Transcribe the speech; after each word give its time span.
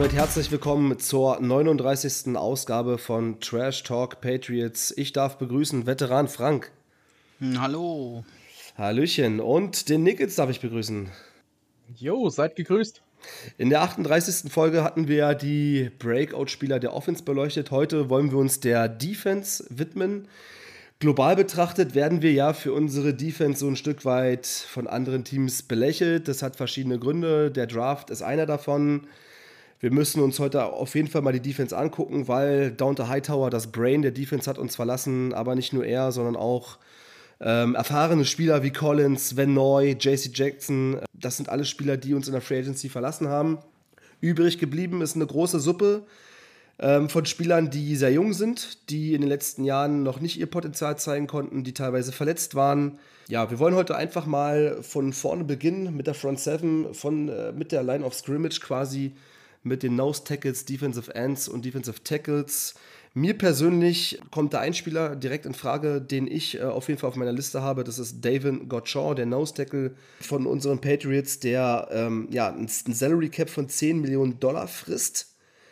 damit 0.00 0.14
herzlich 0.14 0.50
willkommen 0.50 0.98
zur 0.98 1.40
39. 1.40 2.34
Ausgabe 2.34 2.96
von 2.96 3.38
Trash 3.38 3.82
Talk 3.82 4.22
Patriots. 4.22 4.94
Ich 4.96 5.12
darf 5.12 5.36
begrüßen 5.36 5.84
Veteran 5.84 6.26
Frank. 6.26 6.72
Hm, 7.38 7.60
hallo. 7.60 8.24
Hallöchen. 8.78 9.40
Und 9.40 9.90
den 9.90 10.02
Nickels 10.02 10.36
darf 10.36 10.48
ich 10.48 10.60
begrüßen. 10.60 11.10
Jo, 11.96 12.30
seid 12.30 12.56
gegrüßt. 12.56 13.02
In 13.58 13.68
der 13.68 13.82
38. 13.82 14.50
Folge 14.50 14.82
hatten 14.84 15.06
wir 15.06 15.34
die 15.34 15.90
Breakout-Spieler 15.98 16.80
der 16.80 16.94
Offense 16.94 17.22
beleuchtet. 17.22 17.70
Heute 17.70 18.08
wollen 18.08 18.30
wir 18.30 18.38
uns 18.38 18.58
der 18.58 18.88
Defense 18.88 19.66
widmen. 19.68 20.28
Global 20.98 21.36
betrachtet 21.36 21.94
werden 21.94 22.22
wir 22.22 22.32
ja 22.32 22.54
für 22.54 22.72
unsere 22.72 23.12
Defense 23.12 23.60
so 23.60 23.68
ein 23.68 23.76
Stück 23.76 24.06
weit 24.06 24.46
von 24.46 24.86
anderen 24.86 25.24
Teams 25.24 25.62
belächelt. 25.62 26.26
Das 26.26 26.42
hat 26.42 26.56
verschiedene 26.56 26.98
Gründe. 26.98 27.50
Der 27.50 27.66
Draft 27.66 28.08
ist 28.08 28.22
einer 28.22 28.46
davon. 28.46 29.06
Wir 29.80 29.90
müssen 29.90 30.22
uns 30.22 30.38
heute 30.38 30.64
auf 30.66 30.94
jeden 30.94 31.08
Fall 31.08 31.22
mal 31.22 31.32
die 31.32 31.40
Defense 31.40 31.76
angucken, 31.76 32.28
weil 32.28 32.70
Downter 32.70 33.08
Hightower 33.08 33.48
das 33.48 33.72
Brain 33.72 34.02
der 34.02 34.10
Defense 34.10 34.48
hat 34.48 34.58
uns 34.58 34.76
verlassen, 34.76 35.32
aber 35.32 35.54
nicht 35.54 35.72
nur 35.72 35.86
er, 35.86 36.12
sondern 36.12 36.36
auch 36.36 36.76
ähm, 37.40 37.74
erfahrene 37.74 38.26
Spieler 38.26 38.62
wie 38.62 38.72
Collins, 38.72 39.38
Van 39.38 39.54
Noy, 39.54 39.96
JC 39.98 40.30
Jackson. 40.34 41.00
Das 41.14 41.38
sind 41.38 41.48
alle 41.48 41.64
Spieler, 41.64 41.96
die 41.96 42.12
uns 42.12 42.26
in 42.26 42.34
der 42.34 42.42
Free 42.42 42.58
Agency 42.58 42.90
verlassen 42.90 43.28
haben. 43.28 43.58
Übrig 44.20 44.58
geblieben 44.58 45.00
ist 45.00 45.16
eine 45.16 45.26
große 45.26 45.58
Suppe 45.58 46.02
ähm, 46.78 47.08
von 47.08 47.24
Spielern, 47.24 47.70
die 47.70 47.96
sehr 47.96 48.12
jung 48.12 48.34
sind, 48.34 48.90
die 48.90 49.14
in 49.14 49.22
den 49.22 49.30
letzten 49.30 49.64
Jahren 49.64 50.02
noch 50.02 50.20
nicht 50.20 50.38
ihr 50.38 50.46
Potenzial 50.46 50.98
zeigen 50.98 51.26
konnten, 51.26 51.64
die 51.64 51.72
teilweise 51.72 52.12
verletzt 52.12 52.54
waren. 52.54 52.98
Ja, 53.28 53.50
wir 53.50 53.58
wollen 53.58 53.74
heute 53.74 53.96
einfach 53.96 54.26
mal 54.26 54.82
von 54.82 55.14
vorne 55.14 55.44
beginnen 55.44 55.96
mit 55.96 56.06
der 56.06 56.14
Front 56.14 56.40
Seven, 56.40 56.92
von, 56.92 57.30
äh, 57.30 57.52
mit 57.52 57.72
der 57.72 57.82
Line 57.82 58.04
of 58.04 58.12
Scrimmage 58.12 58.60
quasi, 58.60 59.12
mit 59.62 59.82
den 59.82 59.96
Nose 59.96 60.24
Tackles, 60.24 60.64
Defensive 60.64 61.14
Ends 61.14 61.48
und 61.48 61.64
Defensive 61.64 62.02
Tackles. 62.02 62.74
Mir 63.12 63.36
persönlich 63.36 64.20
kommt 64.30 64.54
da 64.54 64.60
ein 64.60 64.72
Spieler 64.72 65.16
direkt 65.16 65.44
in 65.44 65.54
Frage, 65.54 66.00
den 66.00 66.26
ich 66.28 66.58
äh, 66.58 66.62
auf 66.62 66.88
jeden 66.88 67.00
Fall 67.00 67.08
auf 67.08 67.16
meiner 67.16 67.32
Liste 67.32 67.60
habe. 67.60 67.82
Das 67.82 67.98
ist 67.98 68.24
David 68.24 68.68
Gottschall, 68.68 69.16
der 69.16 69.26
Nose 69.26 69.54
Tackle 69.54 69.96
von 70.20 70.46
unseren 70.46 70.80
Patriots, 70.80 71.40
der 71.40 71.88
ähm, 71.90 72.28
ja, 72.30 72.48
ein 72.48 72.68
Salary 72.68 73.28
Cap 73.28 73.50
von 73.50 73.68
10 73.68 74.00
Millionen 74.00 74.38
Dollar 74.38 74.68
frisst 74.68 75.30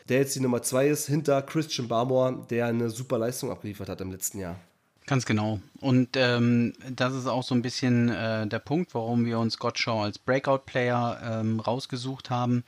der 0.09 0.19
jetzt 0.19 0.35
die 0.35 0.41
Nummer 0.41 0.63
zwei 0.63 0.89
ist, 0.89 1.07
hinter 1.07 1.43
Christian 1.43 1.89
Barmore, 1.89 2.47
der 2.51 2.67
eine 2.67 2.91
super 2.91 3.19
Leistung 3.19 3.51
abgeliefert 3.51 3.89
hat 3.89 4.01
im 4.01 4.11
letzten 4.11 4.39
Jahr. 4.39 4.59
Ganz 5.07 5.25
genau. 5.25 5.61
Und 5.81 6.11
ähm, 6.17 6.75
das 6.91 7.15
ist 7.15 7.27
auch 7.27 7.43
so 7.43 7.55
ein 7.55 7.63
bisschen 7.63 8.11
äh, 8.11 8.47
der 8.47 8.59
Punkt, 8.59 8.95
warum 8.95 9.25
wir 9.25 9.39
uns 9.39 9.59
Gottshaw 9.59 10.03
als 10.03 10.19
Breakout-Player 10.19 11.41
ähm, 11.41 11.61
rausgesucht 11.61 12.29
haben. 12.29 12.63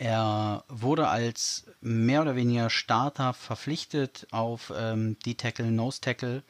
Er 0.00 0.64
wurde 0.68 1.08
als 1.08 1.66
mehr 1.82 2.22
oder 2.22 2.34
weniger 2.34 2.70
Starter 2.70 3.34
verpflichtet 3.34 4.26
auf 4.30 4.72
ähm, 4.74 5.18
die 5.26 5.34
Tackle, 5.34 5.70
Nose 5.70 6.00
Tackle 6.00 6.42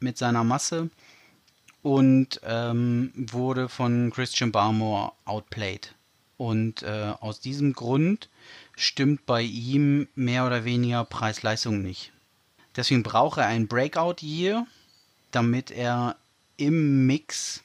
mit 0.00 0.16
seiner 0.16 0.42
Masse 0.42 0.88
und 1.82 2.40
ähm, 2.44 3.12
wurde 3.14 3.68
von 3.68 4.10
Christian 4.10 4.52
Barmore 4.52 5.12
outplayed. 5.26 5.94
Und 6.38 6.82
äh, 6.82 7.12
aus 7.20 7.40
diesem 7.40 7.74
Grund 7.74 8.30
stimmt 8.74 9.26
bei 9.26 9.42
ihm 9.42 10.08
mehr 10.14 10.46
oder 10.46 10.64
weniger 10.64 11.04
Preis-Leistung 11.04 11.82
nicht. 11.82 12.10
Deswegen 12.74 13.02
braucht 13.02 13.36
er 13.36 13.48
ein 13.48 13.68
Breakout-Year, 13.68 14.66
damit 15.30 15.70
er 15.70 16.16
im 16.56 17.06
Mix 17.06 17.62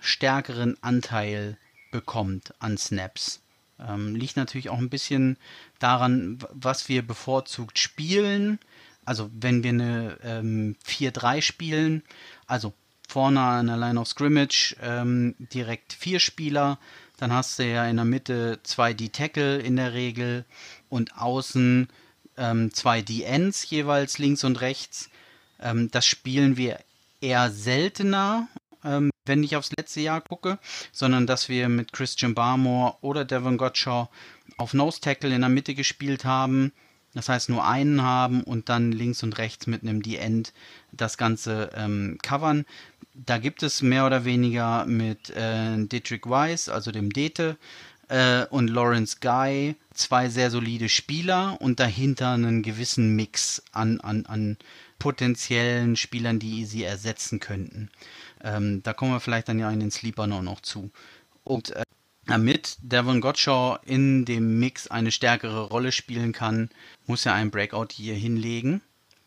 stärkeren 0.00 0.76
Anteil 0.82 1.56
bekommt 1.90 2.52
an 2.58 2.76
Snaps. 2.76 3.40
Ähm, 3.78 4.14
liegt 4.14 4.36
natürlich 4.36 4.70
auch 4.70 4.78
ein 4.78 4.90
bisschen 4.90 5.36
daran, 5.78 6.38
was 6.52 6.88
wir 6.88 7.06
bevorzugt 7.06 7.78
spielen. 7.78 8.58
Also 9.04 9.30
wenn 9.32 9.62
wir 9.62 9.70
eine 9.70 10.18
ähm, 10.22 10.76
4-3 10.86 11.42
spielen, 11.42 12.02
also 12.46 12.72
vorne 13.08 13.40
an 13.40 13.66
der 13.66 13.76
Line 13.76 14.00
of 14.00 14.08
Scrimmage 14.08 14.76
ähm, 14.82 15.34
direkt 15.38 15.92
vier 15.92 16.18
Spieler, 16.18 16.78
dann 17.16 17.32
hast 17.32 17.58
du 17.58 17.64
ja 17.64 17.86
in 17.86 17.96
der 17.96 18.04
Mitte 18.04 18.60
zwei 18.62 18.92
D-Tackle 18.92 19.58
in 19.58 19.76
der 19.76 19.94
Regel 19.94 20.44
und 20.88 21.16
außen 21.16 21.88
ähm, 22.36 22.74
zwei 22.74 23.02
D-Ends 23.02 23.68
jeweils 23.70 24.18
links 24.18 24.44
und 24.44 24.60
rechts. 24.60 25.08
Ähm, 25.60 25.90
das 25.90 26.04
spielen 26.06 26.56
wir 26.56 26.78
eher 27.20 27.50
seltener, 27.50 28.48
ähm, 28.86 29.10
wenn 29.24 29.42
ich 29.42 29.56
aufs 29.56 29.72
letzte 29.76 30.00
Jahr 30.00 30.20
gucke, 30.20 30.58
sondern 30.92 31.26
dass 31.26 31.48
wir 31.48 31.68
mit 31.68 31.92
Christian 31.92 32.34
Barmore 32.34 32.96
oder 33.00 33.24
Devon 33.24 33.58
Gottschall 33.58 34.08
auf 34.56 34.72
Nose 34.74 35.00
Tackle 35.00 35.34
in 35.34 35.40
der 35.40 35.50
Mitte 35.50 35.74
gespielt 35.74 36.24
haben. 36.24 36.72
Das 37.14 37.28
heißt, 37.28 37.48
nur 37.48 37.66
einen 37.66 38.02
haben 38.02 38.42
und 38.42 38.68
dann 38.68 38.92
links 38.92 39.22
und 39.22 39.38
rechts 39.38 39.66
mit 39.66 39.82
einem 39.82 40.02
D-End 40.02 40.52
das 40.92 41.16
Ganze 41.16 41.70
ähm, 41.74 42.18
covern 42.22 42.66
da 43.24 43.38
gibt 43.38 43.62
es 43.62 43.82
mehr 43.82 44.06
oder 44.06 44.24
weniger 44.24 44.84
mit 44.84 45.30
äh, 45.30 45.76
Dietrich 45.86 46.22
Weiss, 46.26 46.68
also 46.68 46.92
dem 46.92 47.10
Dete, 47.10 47.56
äh, 48.08 48.44
und 48.46 48.68
Lawrence 48.68 49.16
Guy 49.20 49.74
zwei 49.94 50.28
sehr 50.28 50.50
solide 50.50 50.88
Spieler 50.88 51.56
und 51.60 51.80
dahinter 51.80 52.32
einen 52.32 52.62
gewissen 52.62 53.16
Mix 53.16 53.62
an, 53.72 54.00
an, 54.00 54.26
an 54.26 54.58
potenziellen 54.98 55.96
Spielern, 55.96 56.38
die 56.38 56.64
sie 56.64 56.84
ersetzen 56.84 57.40
könnten. 57.40 57.90
Ähm, 58.42 58.82
da 58.82 58.92
kommen 58.92 59.12
wir 59.12 59.20
vielleicht 59.20 59.48
dann 59.48 59.58
ja 59.58 59.70
in 59.70 59.80
den 59.80 59.90
Sleeper 59.90 60.26
noch, 60.26 60.42
noch 60.42 60.60
zu. 60.60 60.90
Und 61.44 61.70
äh, 61.70 61.82
damit 62.26 62.76
Devon 62.80 63.20
Gottschall 63.20 63.78
in 63.84 64.24
dem 64.24 64.58
Mix 64.58 64.88
eine 64.88 65.12
stärkere 65.12 65.68
Rolle 65.68 65.92
spielen 65.92 66.32
kann, 66.32 66.70
muss 67.06 67.24
er 67.24 67.34
einen 67.34 67.50
Breakout 67.50 67.88
hier 67.92 68.14
hinlegen, 68.14 68.80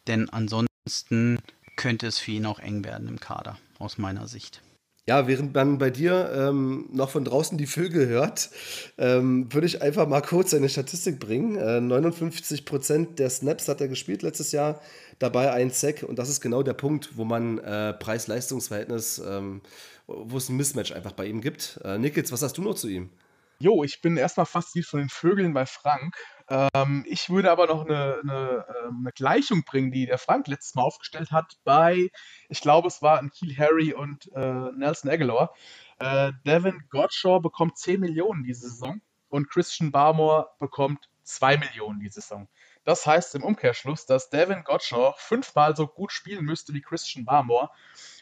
denn 0.08 0.30
ansonsten 0.30 1.40
könnte 1.78 2.08
es 2.08 2.20
für 2.20 2.32
ihn 2.32 2.46
auch 2.46 2.60
eng 2.60 2.84
werden 2.84 3.08
im 3.08 3.20
Kader 3.20 3.58
aus 3.78 3.98
meiner 3.98 4.28
Sicht. 4.28 4.62
Ja, 5.10 5.26
während 5.26 5.56
man 5.56 5.80
bei 5.80 5.90
dir 5.90 6.32
ähm, 6.36 6.88
noch 6.92 7.10
von 7.10 7.26
draußen 7.26 7.58
die 7.58 7.66
Vögel 7.66 8.08
hört, 8.10 8.52
ähm, 9.00 9.52
würde 9.52 9.66
ich 9.66 9.82
einfach 9.82 10.08
mal 10.08 10.22
kurz 10.22 10.54
eine 10.54 10.70
Statistik 10.70 11.20
bringen. 11.20 11.56
Äh, 11.56 11.80
59% 11.80 13.16
der 13.16 13.32
Snaps 13.32 13.68
hat 13.68 13.82
er 13.82 13.88
gespielt 13.88 14.22
letztes 14.22 14.52
Jahr, 14.52 14.80
dabei 15.18 15.52
ein 15.52 15.72
Sack. 15.72 16.04
Und 16.04 16.20
das 16.20 16.30
ist 16.30 16.42
genau 16.42 16.62
der 16.62 16.76
Punkt, 16.76 17.18
wo 17.18 17.26
man 17.26 17.58
äh, 17.58 17.94
Preis-Leistungs-Verhältnis, 17.94 19.18
ähm, 19.18 19.62
wo 20.06 20.38
es 20.38 20.48
ein 20.50 20.58
Mismatch 20.58 20.92
einfach 20.92 21.14
bei 21.14 21.26
ihm 21.26 21.42
gibt. 21.42 21.80
Äh, 21.84 21.98
Nickels, 21.98 22.32
was 22.32 22.44
hast 22.44 22.60
du 22.60 22.62
noch 22.62 22.76
zu 22.76 22.88
ihm? 22.88 23.10
Jo, 23.58 23.84
ich 23.84 24.02
bin 24.02 24.16
erstmal 24.16 24.46
fasziniert 24.46 24.90
von 24.90 25.00
den 25.00 25.10
Vögeln 25.10 25.56
bei 25.56 25.66
Frank. 25.66 26.18
Ähm, 26.50 27.06
ich 27.08 27.30
würde 27.30 27.52
aber 27.52 27.68
noch 27.68 27.86
eine, 27.86 28.20
eine, 28.24 28.66
ähm, 28.84 28.98
eine, 29.02 29.12
Gleichung 29.12 29.64
bringen, 29.64 29.92
die 29.92 30.08
der 30.08 30.18
Frank 30.18 30.48
letztes 30.48 30.74
Mal 30.74 30.82
aufgestellt 30.82 31.32
hat 31.32 31.58
bei, 31.64 32.10
ich 32.50 32.62
glaube, 32.62 32.88
es 32.88 33.02
war 33.02 33.22
Kiel 33.30 33.56
Harry 33.58 33.94
und 33.94 34.32
äh, 34.34 34.72
Nelson 34.76 35.12
Aguilar. 35.12 35.54
Äh, 36.00 36.32
Devin 36.46 36.84
Gottschall 36.90 37.40
bekommt 37.40 37.78
10 37.78 38.00
Millionen 38.00 38.44
diese 38.44 38.70
Saison 38.70 39.02
und 39.30 39.50
Christian 39.50 39.92
Barmore 39.92 40.50
bekommt 40.60 41.10
2 41.24 41.58
Millionen 41.58 42.00
diese 42.00 42.22
Saison. 42.22 42.48
Das 42.84 43.06
heißt 43.06 43.36
im 43.36 43.44
Umkehrschluss, 43.44 44.08
dass 44.08 44.32
Devin 44.32 44.64
Gottschall 44.64 45.14
fünfmal 45.18 45.76
so 45.76 45.86
gut 45.86 46.12
spielen 46.12 46.46
müsste 46.46 46.74
wie 46.74 46.82
Christian 46.82 47.26
Barmore, 47.26 47.70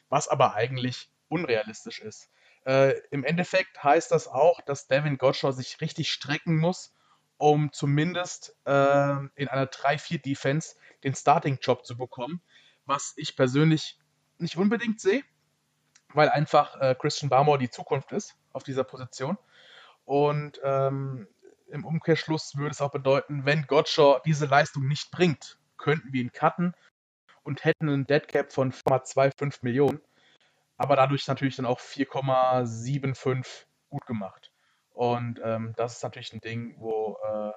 was 0.09 0.27
aber 0.27 0.55
eigentlich 0.55 1.09
unrealistisch 1.29 1.99
ist. 1.99 2.29
Äh, 2.65 2.99
Im 3.11 3.23
Endeffekt 3.23 3.81
heißt 3.81 4.11
das 4.11 4.27
auch, 4.27 4.59
dass 4.61 4.87
Devin 4.87 5.17
Gottschall 5.17 5.53
sich 5.53 5.79
richtig 5.79 6.09
strecken 6.11 6.57
muss, 6.57 6.93
um 7.37 7.71
zumindest 7.71 8.55
äh, 8.65 9.15
in 9.35 9.47
einer 9.47 9.67
3-4-Defense 9.67 10.75
den 11.03 11.15
Starting-Job 11.15 11.85
zu 11.85 11.97
bekommen, 11.97 12.41
was 12.85 13.13
ich 13.17 13.35
persönlich 13.35 13.99
nicht 14.37 14.57
unbedingt 14.57 14.99
sehe, 14.99 15.23
weil 16.13 16.29
einfach 16.29 16.79
äh, 16.79 16.95
Christian 16.99 17.29
Barmore 17.29 17.59
die 17.59 17.69
Zukunft 17.69 18.11
ist 18.11 18.35
auf 18.53 18.63
dieser 18.63 18.83
Position. 18.83 19.37
Und 20.05 20.59
ähm, 20.63 21.27
im 21.69 21.85
Umkehrschluss 21.85 22.55
würde 22.55 22.71
es 22.71 22.81
auch 22.81 22.91
bedeuten, 22.91 23.45
wenn 23.45 23.67
Gottschall 23.67 24.21
diese 24.25 24.45
Leistung 24.45 24.87
nicht 24.87 25.11
bringt, 25.11 25.59
könnten 25.77 26.13
wir 26.13 26.21
ihn 26.21 26.31
cutten 26.31 26.73
und 27.43 27.65
hätten 27.65 27.89
einen 27.89 28.07
Deadcap 28.07 28.51
von 28.51 28.71
4,25 28.71 29.59
Millionen 29.61 30.01
aber 30.77 30.95
dadurch 30.95 31.27
natürlich 31.27 31.55
dann 31.55 31.65
auch 31.65 31.79
4,75 31.79 33.65
gut 33.89 34.05
gemacht. 34.05 34.51
Und 34.97 35.39
ähm, 35.43 35.73
das 35.77 35.97
ist 35.97 36.03
natürlich 36.03 36.33
ein 36.33 36.41
Ding, 36.41 36.75
wo 36.79 37.17
äh, 37.23 37.51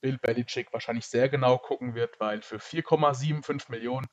Bill 0.00 0.18
Belichick 0.18 0.72
wahrscheinlich 0.72 1.06
sehr 1.06 1.28
genau 1.28 1.58
gucken 1.58 1.94
wird, 1.94 2.20
weil 2.20 2.40
für 2.42 2.58
4,75 2.58 3.70
Millionen 3.70 4.06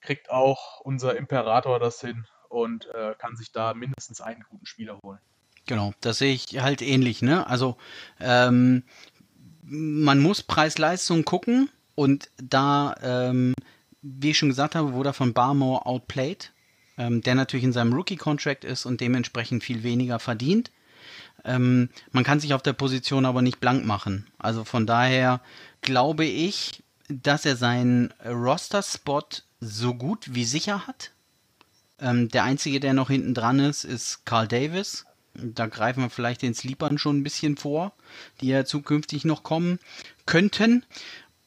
kriegt 0.00 0.28
auch 0.28 0.80
unser 0.80 1.16
Imperator 1.16 1.78
das 1.78 2.00
hin 2.00 2.26
und 2.48 2.86
äh, 2.94 3.14
kann 3.16 3.36
sich 3.36 3.52
da 3.52 3.74
mindestens 3.74 4.20
einen 4.20 4.44
guten 4.50 4.66
Spieler 4.66 4.98
holen. 5.04 5.20
Genau, 5.66 5.94
das 6.00 6.18
sehe 6.18 6.34
ich 6.34 6.60
halt 6.60 6.82
ähnlich. 6.82 7.22
Ne? 7.22 7.46
Also 7.46 7.76
ähm, 8.18 8.82
man 9.62 10.20
muss 10.20 10.42
Preis-Leistung 10.42 11.24
gucken 11.24 11.70
und 11.94 12.28
da, 12.36 12.96
ähm, 13.02 13.54
wie 14.02 14.30
ich 14.30 14.38
schon 14.38 14.48
gesagt 14.48 14.74
habe, 14.74 14.94
wurde 14.94 15.12
von 15.12 15.32
Barmore 15.32 15.86
outplayed 15.86 16.52
ähm, 16.96 17.20
der 17.22 17.34
natürlich 17.34 17.64
in 17.64 17.72
seinem 17.72 17.92
Rookie-Contract 17.92 18.64
ist 18.64 18.86
und 18.86 19.00
dementsprechend 19.00 19.64
viel 19.64 19.82
weniger 19.82 20.18
verdient. 20.18 20.70
Ähm, 21.44 21.90
man 22.12 22.24
kann 22.24 22.40
sich 22.40 22.54
auf 22.54 22.62
der 22.62 22.72
Position 22.72 23.26
aber 23.26 23.42
nicht 23.42 23.60
blank 23.60 23.84
machen. 23.84 24.26
Also 24.38 24.64
von 24.64 24.86
daher 24.86 25.40
glaube 25.82 26.24
ich, 26.24 26.82
dass 27.08 27.44
er 27.44 27.56
seinen 27.56 28.12
Roster-Spot 28.24 29.26
so 29.60 29.94
gut 29.94 30.34
wie 30.34 30.44
sicher 30.44 30.86
hat. 30.86 31.10
Ähm, 32.00 32.28
der 32.28 32.44
einzige, 32.44 32.80
der 32.80 32.94
noch 32.94 33.08
hinten 33.08 33.34
dran 33.34 33.60
ist, 33.60 33.84
ist 33.84 34.24
Carl 34.24 34.48
Davis. 34.48 35.06
Da 35.34 35.66
greifen 35.66 36.02
wir 36.02 36.10
vielleicht 36.10 36.42
den 36.42 36.54
Sleepern 36.54 36.98
schon 36.98 37.18
ein 37.18 37.22
bisschen 37.24 37.56
vor, 37.56 37.92
die 38.40 38.48
ja 38.48 38.64
zukünftig 38.64 39.24
noch 39.24 39.42
kommen 39.42 39.78
könnten. 40.26 40.84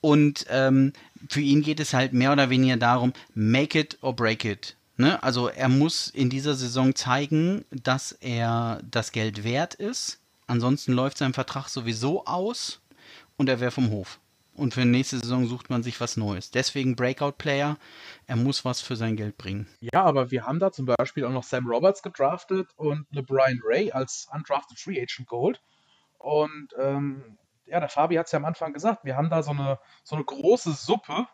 Und 0.01 0.45
ähm, 0.49 0.93
für 1.29 1.41
ihn 1.41 1.61
geht 1.61 1.79
es 1.79 1.93
halt 1.93 2.13
mehr 2.13 2.31
oder 2.31 2.49
weniger 2.49 2.77
darum, 2.77 3.13
make 3.33 3.77
it 3.79 3.97
or 4.01 4.15
break 4.15 4.45
it. 4.45 4.76
Ne? 4.97 5.21
Also 5.23 5.47
er 5.47 5.69
muss 5.69 6.09
in 6.09 6.29
dieser 6.29 6.55
Saison 6.55 6.95
zeigen, 6.95 7.65
dass 7.69 8.11
er 8.11 8.81
das 8.89 9.11
Geld 9.11 9.43
wert 9.43 9.75
ist. 9.75 10.19
Ansonsten 10.47 10.93
läuft 10.93 11.19
sein 11.19 11.33
Vertrag 11.33 11.69
sowieso 11.69 12.25
aus 12.25 12.81
und 13.37 13.47
er 13.47 13.59
wäre 13.59 13.71
vom 13.71 13.91
Hof. 13.91 14.19
Und 14.55 14.73
für 14.73 14.81
die 14.81 14.87
nächste 14.87 15.19
Saison 15.19 15.45
sucht 15.45 15.69
man 15.69 15.83
sich 15.83 16.01
was 16.01 16.17
Neues. 16.17 16.49
Deswegen 16.49 16.95
Breakout-Player. 16.95 17.77
Er 18.25 18.35
muss 18.35 18.65
was 18.65 18.81
für 18.81 18.95
sein 18.95 19.15
Geld 19.15 19.37
bringen. 19.37 19.67
Ja, 19.81 20.03
aber 20.03 20.31
wir 20.31 20.47
haben 20.47 20.59
da 20.59 20.71
zum 20.71 20.87
Beispiel 20.87 21.25
auch 21.25 21.31
noch 21.31 21.43
Sam 21.43 21.67
Roberts 21.67 22.01
gedraftet 22.01 22.67
und 22.75 23.05
LeBrian 23.11 23.61
Ray 23.63 23.91
als 23.91 24.27
undrafted 24.33 24.79
Free 24.79 24.99
Agent 24.99 25.29
geholt. 25.29 25.61
Und 26.17 26.69
ähm, 26.79 27.37
ja, 27.67 27.79
der 27.79 27.89
Fabi 27.89 28.15
hat 28.15 28.25
es 28.25 28.31
ja 28.31 28.39
am 28.39 28.45
Anfang 28.45 28.73
gesagt, 28.73 29.05
wir 29.05 29.15
haben 29.15 29.29
da 29.29 29.43
so 29.43 29.51
eine, 29.51 29.77
so 30.03 30.15
eine 30.15 30.25
große 30.25 30.71
Suppe 30.71 31.27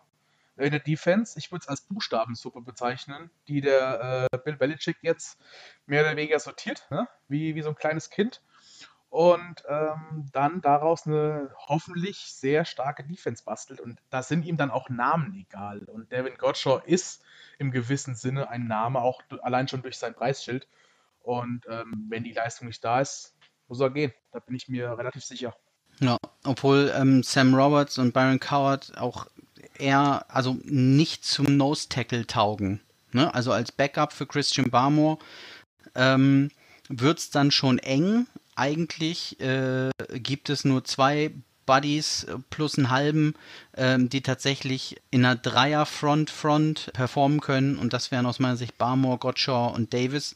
in 0.57 0.71
der 0.71 0.79
Defense. 0.79 1.37
Ich 1.37 1.51
würde 1.51 1.63
es 1.63 1.67
als 1.67 1.81
Buchstabensuppe 1.81 2.61
bezeichnen, 2.61 3.31
die 3.47 3.61
der 3.61 4.29
äh, 4.31 4.37
Bill 4.37 4.57
Belichick 4.57 4.97
jetzt 5.01 5.39
mehr 5.85 6.01
oder 6.01 6.15
weniger 6.15 6.39
sortiert, 6.39 6.87
ne? 6.89 7.07
wie, 7.27 7.55
wie 7.55 7.61
so 7.61 7.69
ein 7.69 7.75
kleines 7.75 8.09
Kind 8.09 8.41
und 9.13 9.63
ähm, 9.69 10.27
dann 10.31 10.59
daraus 10.61 11.05
eine 11.05 11.51
hoffentlich 11.67 12.17
sehr 12.33 12.65
starke 12.65 13.03
Defense 13.03 13.43
bastelt. 13.43 13.79
Und 13.79 13.99
da 14.09 14.23
sind 14.23 14.43
ihm 14.43 14.57
dann 14.57 14.71
auch 14.71 14.89
Namen 14.89 15.35
egal. 15.35 15.83
Und 15.83 16.11
Devin 16.11 16.35
Gottschall 16.35 16.81
ist 16.87 17.21
im 17.59 17.69
gewissen 17.69 18.15
Sinne 18.15 18.49
ein 18.49 18.65
Name, 18.65 19.03
auch 19.03 19.21
allein 19.43 19.67
schon 19.67 19.83
durch 19.83 19.99
sein 19.99 20.15
Preisschild. 20.15 20.67
Und 21.21 21.67
ähm, 21.69 22.07
wenn 22.09 22.23
die 22.23 22.31
Leistung 22.31 22.67
nicht 22.67 22.83
da 22.83 23.01
ist, 23.01 23.35
muss 23.67 23.79
er 23.79 23.91
gehen. 23.91 24.11
Da 24.31 24.39
bin 24.39 24.55
ich 24.55 24.67
mir 24.67 24.97
relativ 24.97 25.23
sicher. 25.23 25.55
Ja, 25.99 26.17
obwohl 26.43 26.91
ähm, 26.95 27.21
Sam 27.21 27.53
Roberts 27.53 27.99
und 27.99 28.15
Byron 28.15 28.39
Coward 28.39 28.97
auch 28.97 29.27
eher, 29.79 30.25
also 30.29 30.57
nicht 30.63 31.25
zum 31.25 31.57
Nose 31.57 31.89
Tackle 31.89 32.27
taugen. 32.27 32.79
Ne? 33.11 33.33
Also 33.33 33.51
als 33.51 33.71
Backup 33.71 34.13
für 34.13 34.25
Christian 34.25 34.69
Barmore 34.69 35.17
ähm, 35.95 36.49
wird 36.89 37.19
es 37.19 37.29
dann 37.29 37.51
schon 37.51 37.79
eng, 37.79 38.27
eigentlich 38.55 39.39
äh, 39.39 39.89
gibt 40.13 40.49
es 40.49 40.65
nur 40.65 40.83
zwei 40.83 41.31
Buddies 41.65 42.27
plus 42.49 42.77
einen 42.77 42.89
halben, 42.89 43.35
ähm, 43.75 44.09
die 44.09 44.21
tatsächlich 44.21 44.97
in 45.11 45.25
einer 45.25 45.35
Dreier-Front-Front 45.35 46.91
performen 46.93 47.39
können. 47.39 47.77
Und 47.77 47.93
das 47.93 48.11
wären 48.11 48.25
aus 48.25 48.39
meiner 48.39 48.57
Sicht 48.57 48.77
Barmore, 48.77 49.17
Gottschall 49.17 49.73
und 49.73 49.93
Davis. 49.93 50.35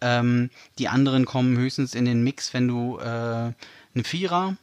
Ähm, 0.00 0.50
die 0.78 0.88
anderen 0.88 1.24
kommen 1.24 1.56
höchstens 1.56 1.94
in 1.94 2.04
den 2.04 2.24
Mix, 2.24 2.52
wenn 2.52 2.68
du 2.68 2.98
äh, 2.98 3.04
eine 3.04 4.04
Vierer, 4.04 4.56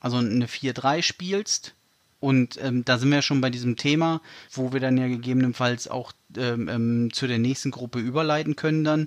also 0.00 0.18
eine 0.18 0.46
4-3 0.46 1.02
spielst. 1.02 1.74
Und 2.20 2.58
ähm, 2.62 2.84
da 2.84 2.98
sind 2.98 3.10
wir 3.10 3.22
schon 3.22 3.40
bei 3.40 3.50
diesem 3.50 3.76
Thema, 3.76 4.20
wo 4.52 4.72
wir 4.72 4.80
dann 4.80 4.96
ja 4.96 5.06
gegebenenfalls 5.06 5.88
auch 5.88 6.12
ähm, 6.36 6.68
ähm, 6.68 7.12
zu 7.12 7.26
der 7.26 7.38
nächsten 7.38 7.70
Gruppe 7.70 7.98
überleiten 7.98 8.56
können 8.56 8.84
dann. 8.84 9.06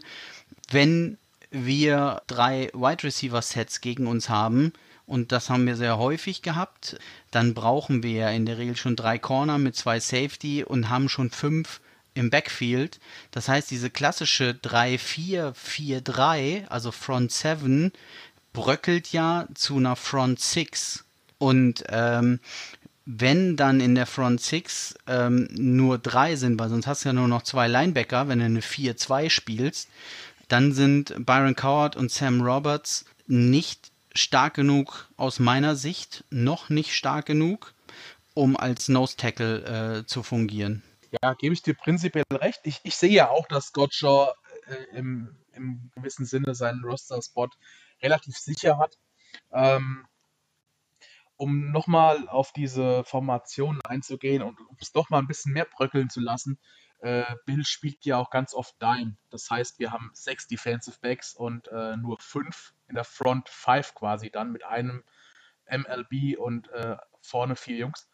Wenn 0.70 1.18
wir 1.52 2.22
drei 2.28 2.70
Wide 2.74 3.04
Receiver 3.04 3.42
Sets 3.42 3.82
gegen 3.82 4.08
uns 4.08 4.30
haben, 4.30 4.74
und 5.10 5.32
das 5.32 5.50
haben 5.50 5.66
wir 5.66 5.76
sehr 5.76 5.98
häufig 5.98 6.44
gehabt, 6.44 7.00
dann 7.32 7.56
brauchen 7.56 8.04
wir 8.04 8.12
ja 8.12 8.30
in 8.30 8.46
der 8.46 8.60
Regel 8.60 8.76
schon 8.76 8.96
drei 8.96 9.18
Corner 9.18 9.58
mit 9.58 9.76
zwei 9.76 10.00
Safety 10.00 10.64
und 10.64 10.90
haben 10.90 11.10
schon 11.10 11.32
fünf 11.32 11.82
im 12.14 12.30
Backfield. 12.30 13.00
Das 13.32 13.50
heißt, 13.50 13.72
diese 13.72 13.90
klassische 13.90 14.52
3-4-4-3, 14.62 16.68
also 16.68 16.92
Front 16.92 17.32
7, 17.32 17.92
bröckelt 18.54 19.12
ja 19.12 19.48
zu 19.56 19.78
einer 19.78 19.96
Front 19.96 20.42
6. 20.42 21.06
Und 21.40 21.86
ähm, 21.90 22.40
wenn 23.12 23.56
dann 23.56 23.80
in 23.80 23.96
der 23.96 24.06
Front 24.06 24.40
6 24.40 24.94
ähm, 25.08 25.48
nur 25.52 25.98
drei 25.98 26.36
sind, 26.36 26.60
weil 26.60 26.70
sonst 26.70 26.86
hast 26.86 27.04
du 27.04 27.10
ja 27.10 27.14
nur 27.14 27.28
noch 27.28 27.42
zwei 27.42 27.68
Linebacker, 27.68 28.28
wenn 28.28 28.38
du 28.38 28.46
eine 28.46 28.60
4-2 28.60 29.32
spielst, 29.32 29.90
dann 30.48 30.74
sind 30.74 31.16
Byron 31.26 31.56
Coward 31.56 31.96
und 31.96 32.12
Sam 32.12 32.40
Roberts 32.40 33.06
nicht 33.26 33.92
stark 34.14 34.54
genug 34.54 35.10
aus 35.18 35.40
meiner 35.40 35.76
Sicht, 35.76 36.24
noch 36.30 36.70
nicht 36.70 36.94
stark 36.94 37.26
genug, 37.26 37.74
um 38.36 38.56
als 38.56 38.90
Nose 38.90 39.18
Tackle 39.18 40.02
äh, 40.02 40.06
zu 40.06 40.22
fungieren. 40.22 40.84
Ja, 41.24 41.34
gebe 41.34 41.54
ich 41.56 41.64
dir 41.64 41.74
prinzipiell 41.74 42.26
recht. 42.32 42.60
Ich, 42.66 42.80
ich 42.84 42.96
sehe 42.96 43.12
ja 43.12 43.30
auch, 43.30 43.48
dass 43.48 43.74
Gottshaw 43.74 44.34
äh, 44.68 44.98
im, 44.98 45.36
im 45.54 45.90
gewissen 45.96 46.28
Sinne 46.28 46.54
seinen 46.54 46.84
Roster-Spot 46.84 47.50
relativ 48.04 48.38
sicher 48.38 48.78
hat. 48.78 49.00
Ähm, 49.52 50.06
um 51.40 51.72
nochmal 51.72 52.28
auf 52.28 52.52
diese 52.52 53.06
Formation 53.06 53.80
einzugehen 53.86 54.44
und 54.44 54.60
um 54.60 54.76
es 54.82 54.92
doch 54.92 55.10
mal 55.10 55.20
ein 55.20 55.28
bisschen 55.28 55.54
mehr 55.54 55.66
bröckeln 55.66 56.10
zu 56.10 56.20
lassen, 56.20 56.60
äh, 57.00 57.24
Bill 57.46 57.64
spielt 57.64 58.04
ja 58.04 58.18
auch 58.18 58.30
ganz 58.30 58.54
oft 58.54 58.76
Dime. 58.82 59.16
Das 59.30 59.50
heißt, 59.50 59.80
wir 59.80 59.92
haben 59.92 60.12
sechs 60.14 60.48
Defensive 60.48 60.98
Backs 61.02 61.34
und 61.34 61.70
äh, 61.70 61.96
nur 61.96 62.20
fünf 62.20 62.74
in 62.90 62.96
der 62.96 63.06
Front 63.06 63.48
Five 63.48 63.96
quasi 63.96 64.30
dann 64.30 64.52
mit 64.52 64.66
einem 64.66 65.06
MLB 65.72 66.38
und 66.38 66.70
äh, 66.72 66.98
vorne 67.22 67.56
vier 67.56 67.78
Jungs. 67.78 68.10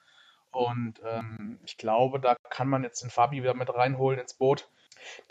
Und 0.51 1.01
ähm, 1.03 1.59
ich 1.65 1.77
glaube, 1.77 2.19
da 2.19 2.35
kann 2.51 2.69
man 2.69 2.83
jetzt 2.83 3.01
den 3.01 3.09
Fabi 3.09 3.41
wieder 3.41 3.55
mit 3.55 3.73
reinholen 3.73 4.19
ins 4.19 4.35
Boot. 4.35 4.69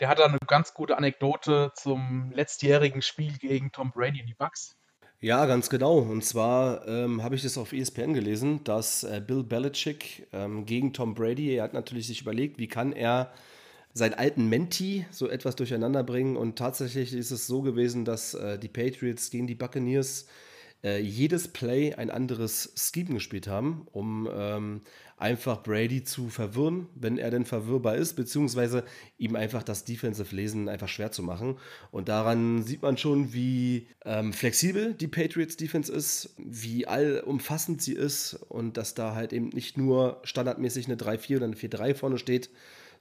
Der 0.01 0.09
hat 0.09 0.19
da 0.19 0.25
eine 0.25 0.37
ganz 0.45 0.73
gute 0.73 0.97
Anekdote 0.97 1.71
zum 1.75 2.31
letztjährigen 2.31 3.01
Spiel 3.01 3.37
gegen 3.37 3.71
Tom 3.71 3.91
Brady 3.91 4.19
in 4.19 4.27
die 4.27 4.33
Bucks. 4.33 4.75
Ja, 5.25 5.47
ganz 5.47 5.71
genau. 5.71 5.97
Und 5.97 6.23
zwar 6.23 6.87
ähm, 6.87 7.23
habe 7.23 7.33
ich 7.33 7.41
das 7.41 7.57
auf 7.57 7.73
ESPN 7.73 8.13
gelesen, 8.13 8.63
dass 8.63 9.03
äh, 9.03 9.19
Bill 9.25 9.41
Belichick 9.41 10.27
ähm, 10.31 10.67
gegen 10.67 10.93
Tom 10.93 11.15
Brady, 11.15 11.55
er 11.55 11.63
hat 11.63 11.73
natürlich 11.73 12.05
sich 12.05 12.21
überlegt, 12.21 12.59
wie 12.59 12.67
kann 12.67 12.93
er 12.93 13.33
seinen 13.91 14.13
alten 14.13 14.47
Menti 14.49 15.07
so 15.09 15.27
etwas 15.27 15.55
durcheinander 15.55 16.03
bringen. 16.03 16.37
Und 16.37 16.59
tatsächlich 16.59 17.11
ist 17.11 17.31
es 17.31 17.47
so 17.47 17.63
gewesen, 17.63 18.05
dass 18.05 18.35
äh, 18.35 18.59
die 18.59 18.67
Patriots 18.67 19.31
gegen 19.31 19.47
die 19.47 19.55
Buccaneers 19.55 20.27
äh, 20.85 20.99
jedes 20.99 21.47
Play 21.47 21.95
ein 21.95 22.11
anderes 22.11 22.71
Scheme 22.75 23.15
gespielt 23.15 23.47
haben, 23.47 23.87
um 23.91 24.29
ähm, 24.31 24.81
einfach 25.17 25.63
Brady 25.63 26.03
zu 26.03 26.29
verwirren, 26.29 26.87
wenn 26.93 27.17
er 27.17 27.31
denn 27.31 27.45
verwirrbar 27.45 27.95
ist, 27.95 28.13
beziehungsweise 28.13 28.83
ihm 29.17 29.35
einfach 29.35 29.63
das 29.63 29.83
Defensive 29.83 30.35
Lesen 30.35 30.69
einfach 30.69 30.87
schwer 30.87 31.11
zu 31.11 31.23
machen. 31.23 31.57
Und 31.89 32.07
daran 32.07 32.61
sieht 32.63 32.83
man 32.83 32.97
schon, 32.97 33.33
wie 33.33 33.87
ähm, 34.05 34.31
flexibel 34.31 34.93
die 34.93 35.07
Patriots 35.07 35.57
Defense 35.57 35.91
ist, 35.91 36.35
wie 36.37 36.85
allumfassend 36.85 37.81
sie 37.81 37.93
ist 37.93 38.35
und 38.35 38.77
dass 38.77 38.93
da 38.93 39.15
halt 39.15 39.33
eben 39.33 39.49
nicht 39.49 39.77
nur 39.77 40.21
standardmäßig 40.23 40.85
eine 40.85 40.97
3-4 40.97 41.37
oder 41.37 41.45
eine 41.45 41.55
4-3 41.55 41.95
vorne 41.95 42.19
steht, 42.19 42.51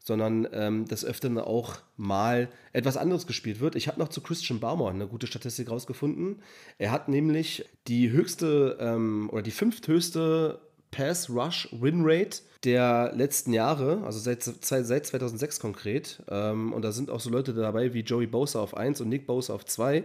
sondern 0.04 0.46
ähm, 0.52 0.84
das 0.86 1.04
Öfteren 1.04 1.38
auch 1.38 1.78
mal 1.96 2.48
etwas 2.72 2.96
anderes 2.96 3.26
gespielt 3.26 3.58
wird. 3.58 3.74
Ich 3.74 3.88
habe 3.88 3.98
noch 3.98 4.08
zu 4.08 4.20
Christian 4.20 4.60
Baumer 4.60 4.90
eine 4.90 5.08
gute 5.08 5.26
Statistik 5.26 5.70
rausgefunden. 5.70 6.42
Er 6.78 6.92
hat 6.92 7.08
nämlich 7.08 7.64
die 7.88 8.10
höchste 8.10 8.76
ähm, 8.80 9.30
oder 9.32 9.42
die 9.42 9.50
fünfthöchste 9.50 10.60
Pass-Rush-Win-Rate 10.90 12.42
der 12.64 13.12
letzten 13.14 13.52
Jahre, 13.52 14.02
also 14.04 14.18
seit, 14.18 14.42
seit 14.42 15.06
2006 15.06 15.58
konkret. 15.58 16.22
Ähm, 16.28 16.74
und 16.74 16.82
da 16.82 16.92
sind 16.92 17.10
auch 17.10 17.20
so 17.20 17.30
Leute 17.30 17.54
dabei 17.54 17.94
wie 17.94 18.00
Joey 18.00 18.26
Bosa 18.26 18.60
auf 18.60 18.76
1 18.76 19.00
und 19.00 19.08
Nick 19.08 19.26
Bosa 19.26 19.54
auf 19.54 19.64
2 19.64 20.04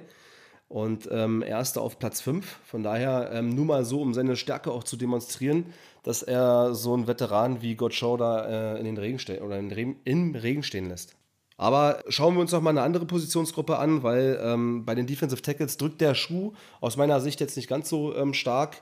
und 0.70 1.10
ähm, 1.12 1.44
Erster 1.44 1.82
auf 1.82 2.00
Platz 2.00 2.22
5. 2.22 2.46
Von 2.64 2.84
daher 2.84 3.32
ähm, 3.34 3.50
nur 3.50 3.66
mal 3.66 3.84
so, 3.84 4.02
um 4.02 4.14
seine 4.14 4.38
Stärke 4.38 4.72
auch 4.72 4.84
zu 4.84 4.96
demonstrieren, 4.96 5.66
dass 6.10 6.24
er 6.24 6.74
so 6.74 6.96
einen 6.96 7.06
Veteran 7.06 7.62
wie 7.62 7.76
Gottschow 7.76 8.18
da 8.18 8.74
äh, 8.74 8.80
in 8.80 8.86
den 8.86 8.98
Regen 8.98 9.20
stehen 9.20 9.44
oder 9.44 9.60
in 9.60 9.72
Regen, 9.72 10.00
im 10.06 10.34
Regen 10.34 10.64
stehen 10.64 10.90
lässt. 10.90 11.16
Aber 11.56 12.04
schauen 12.08 12.34
wir 12.34 12.42
uns 12.42 12.52
noch 12.52 12.62
mal 12.62 12.72
eine 12.72 12.82
andere 12.82 13.06
Positionsgruppe 13.06 13.78
an, 13.78 14.02
weil 14.02 14.40
ähm, 14.42 14.86
bei 14.86 14.96
den 14.96 15.06
Defensive 15.06 15.44
Tackles 15.44 15.78
drückt 15.78 16.02
der 16.02 16.16
Schuh 16.16 16.54
aus 16.82 16.98
meiner 16.98 17.22
Sicht 17.22 17.40
jetzt 17.42 17.58
nicht 17.58 17.70
ganz 17.70 17.90
so 17.90 18.16
ähm, 18.16 18.34
stark. 18.34 18.82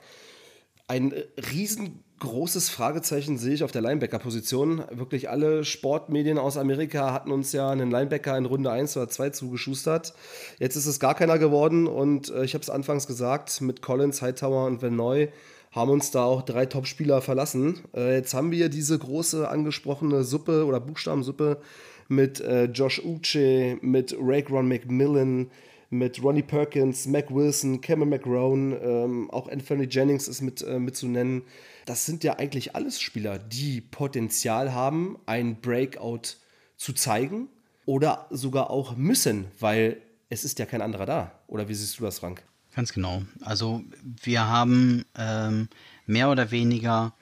Ein 0.86 1.12
riesengroßes 1.52 2.70
Fragezeichen 2.70 3.36
sehe 3.36 3.52
ich 3.52 3.62
auf 3.62 3.72
der 3.72 3.82
Linebacker-Position. 3.82 4.84
Wirklich 4.92 5.28
alle 5.28 5.66
Sportmedien 5.66 6.38
aus 6.38 6.56
Amerika 6.56 7.12
hatten 7.12 7.30
uns 7.30 7.52
ja 7.52 7.68
einen 7.68 7.90
Linebacker 7.90 8.38
in 8.38 8.46
Runde 8.46 8.70
1 8.70 8.96
oder 8.96 9.10
2 9.10 9.28
zugeschustert. 9.30 10.14
Jetzt 10.58 10.76
ist 10.76 10.86
es 10.86 10.98
gar 10.98 11.14
keiner 11.14 11.38
geworden 11.38 11.86
und 11.86 12.30
äh, 12.30 12.44
ich 12.44 12.54
habe 12.54 12.62
es 12.62 12.70
anfangs 12.70 13.06
gesagt, 13.06 13.60
mit 13.60 13.82
Collins, 13.82 14.22
Hightower 14.22 14.64
und 14.64 14.80
Van 14.80 14.96
Noy 14.96 15.28
haben 15.72 15.90
uns 15.90 16.10
da 16.10 16.24
auch 16.24 16.42
drei 16.42 16.66
Top-Spieler 16.66 17.20
verlassen. 17.20 17.80
Äh, 17.94 18.16
jetzt 18.16 18.34
haben 18.34 18.50
wir 18.50 18.68
diese 18.68 18.98
große 18.98 19.48
angesprochene 19.48 20.24
Suppe 20.24 20.64
oder 20.64 20.80
Buchstabensuppe 20.80 21.60
mit 22.08 22.40
äh, 22.40 22.64
Josh 22.64 23.02
Uche, 23.04 23.78
mit 23.82 24.16
Raycron 24.18 24.66
McMillan, 24.66 25.50
mit 25.90 26.22
Ronnie 26.22 26.42
Perkins, 26.42 27.06
Mac 27.06 27.32
Wilson, 27.34 27.80
Cameron 27.80 28.10
McRowan, 28.10 28.76
ähm, 28.82 29.30
auch 29.30 29.48
Anthony 29.48 29.84
Jennings 29.84 30.28
ist 30.28 30.42
mit, 30.42 30.62
äh, 30.62 30.78
mit 30.78 30.96
zu 30.96 31.06
nennen. 31.08 31.42
Das 31.86 32.04
sind 32.04 32.24
ja 32.24 32.38
eigentlich 32.38 32.74
alles 32.74 33.00
Spieler, 33.00 33.38
die 33.38 33.80
Potenzial 33.80 34.74
haben, 34.74 35.18
ein 35.26 35.60
Breakout 35.60 36.36
zu 36.76 36.92
zeigen 36.92 37.48
oder 37.86 38.26
sogar 38.30 38.70
auch 38.70 38.96
müssen, 38.96 39.46
weil 39.58 39.98
es 40.28 40.44
ist 40.44 40.58
ja 40.58 40.66
kein 40.66 40.82
anderer 40.82 41.06
da. 41.06 41.32
Oder 41.46 41.68
wie 41.68 41.74
siehst 41.74 41.98
du 41.98 42.04
das, 42.04 42.18
Frank? 42.18 42.42
Ganz 42.78 42.92
genau. 42.92 43.24
Also 43.40 43.82
wir 44.22 44.46
haben 44.46 45.04
ähm, 45.16 45.68
mehr 46.06 46.30
oder 46.30 46.52
weniger 46.52 47.12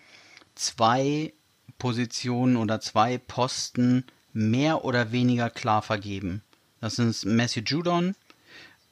zwei 0.54 1.32
Positionen 1.78 2.58
oder 2.58 2.78
zwei 2.82 3.16
Posten 3.16 4.04
mehr 4.34 4.84
oder 4.84 5.12
weniger 5.12 5.48
klar 5.48 5.80
vergeben. 5.80 6.42
Das 6.82 6.96
sind 6.96 7.24
Matthew 7.24 7.62
Judon 7.64 8.14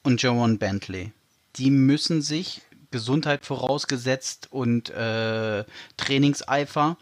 und 0.01 0.23
Joan 0.23 0.57
Bentley. 0.57 1.11
Die 1.57 1.69
müssen 1.69 2.23
sich 2.23 2.63
Gesundheit 2.89 3.45
vorausgesetzt 3.45 4.47
und 4.51 4.89
äh, 4.89 5.65
Trainingseifer, 5.97 6.97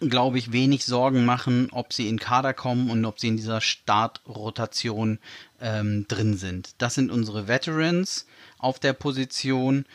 glaube 0.00 0.38
ich, 0.38 0.52
wenig 0.52 0.84
Sorgen 0.84 1.24
machen, 1.24 1.68
ob 1.72 1.92
sie 1.92 2.08
in 2.08 2.18
Kader 2.18 2.52
kommen 2.52 2.90
und 2.90 3.04
ob 3.04 3.18
sie 3.18 3.28
in 3.28 3.36
dieser 3.36 3.60
Startrotation 3.60 5.18
ähm, 5.60 6.06
drin 6.08 6.36
sind. 6.36 6.74
Das 6.78 6.94
sind 6.94 7.10
unsere 7.10 7.48
Veterans 7.48 8.26
auf 8.58 8.78
der 8.78 8.92
Position 8.92 9.86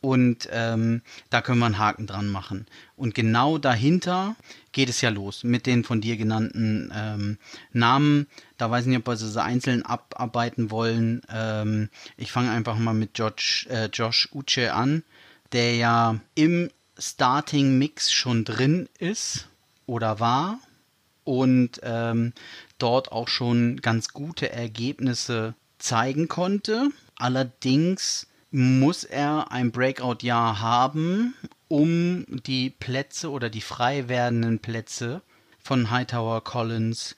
und 0.00 0.48
ähm, 0.50 1.02
da 1.28 1.42
können 1.42 1.58
wir 1.58 1.66
einen 1.66 1.78
Haken 1.78 2.06
dran 2.06 2.28
machen. 2.28 2.66
Und 2.96 3.14
genau 3.14 3.58
dahinter 3.58 4.34
geht 4.72 4.88
es 4.88 5.02
ja 5.02 5.10
los 5.10 5.44
mit 5.44 5.66
den 5.66 5.84
von 5.84 6.00
dir 6.00 6.16
genannten 6.16 6.90
ähm, 6.94 7.38
Namen. 7.72 8.26
Da 8.56 8.70
weiß 8.70 8.84
ich 8.84 8.88
nicht, 8.88 8.98
ob 9.00 9.08
wir 9.08 9.16
sie 9.16 9.42
einzeln 9.42 9.84
abarbeiten 9.84 10.70
wollen. 10.70 11.20
Ähm, 11.30 11.90
ich 12.16 12.32
fange 12.32 12.50
einfach 12.50 12.78
mal 12.78 12.94
mit 12.94 13.18
Josh, 13.18 13.66
äh, 13.68 13.90
Josh 13.92 14.30
Uche 14.32 14.72
an, 14.72 15.02
der 15.52 15.76
ja 15.76 16.18
im 16.34 16.70
Starting-Mix 17.00 18.12
schon 18.12 18.44
drin 18.44 18.88
ist 18.98 19.48
oder 19.86 20.20
war 20.20 20.60
und 21.24 21.80
ähm, 21.82 22.32
dort 22.78 23.12
auch 23.12 23.28
schon 23.28 23.78
ganz 23.78 24.08
gute 24.12 24.52
Ergebnisse 24.52 25.54
zeigen 25.78 26.28
konnte. 26.28 26.90
Allerdings 27.16 28.26
muss 28.50 29.04
er 29.04 29.50
ein 29.52 29.70
Breakout-Jahr 29.70 30.60
haben, 30.60 31.34
um 31.68 32.26
die 32.46 32.70
Plätze 32.70 33.30
oder 33.30 33.48
die 33.48 33.60
frei 33.60 34.08
werdenden 34.08 34.58
Plätze 34.58 35.22
von 35.62 35.90
Hightower, 35.90 36.42
Collins 36.42 37.16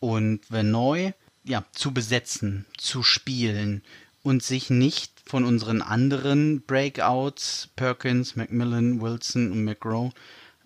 und 0.00 0.40
Venoy 0.50 1.14
ja, 1.44 1.64
zu 1.72 1.92
besetzen, 1.92 2.66
zu 2.76 3.02
spielen 3.02 3.82
und 4.22 4.42
sich 4.42 4.70
nicht 4.70 5.13
von 5.24 5.44
unseren 5.44 5.82
anderen 5.82 6.62
Breakouts, 6.62 7.70
Perkins, 7.76 8.36
Macmillan, 8.36 9.00
Wilson 9.00 9.52
und 9.52 9.64
McGraw, 9.64 10.10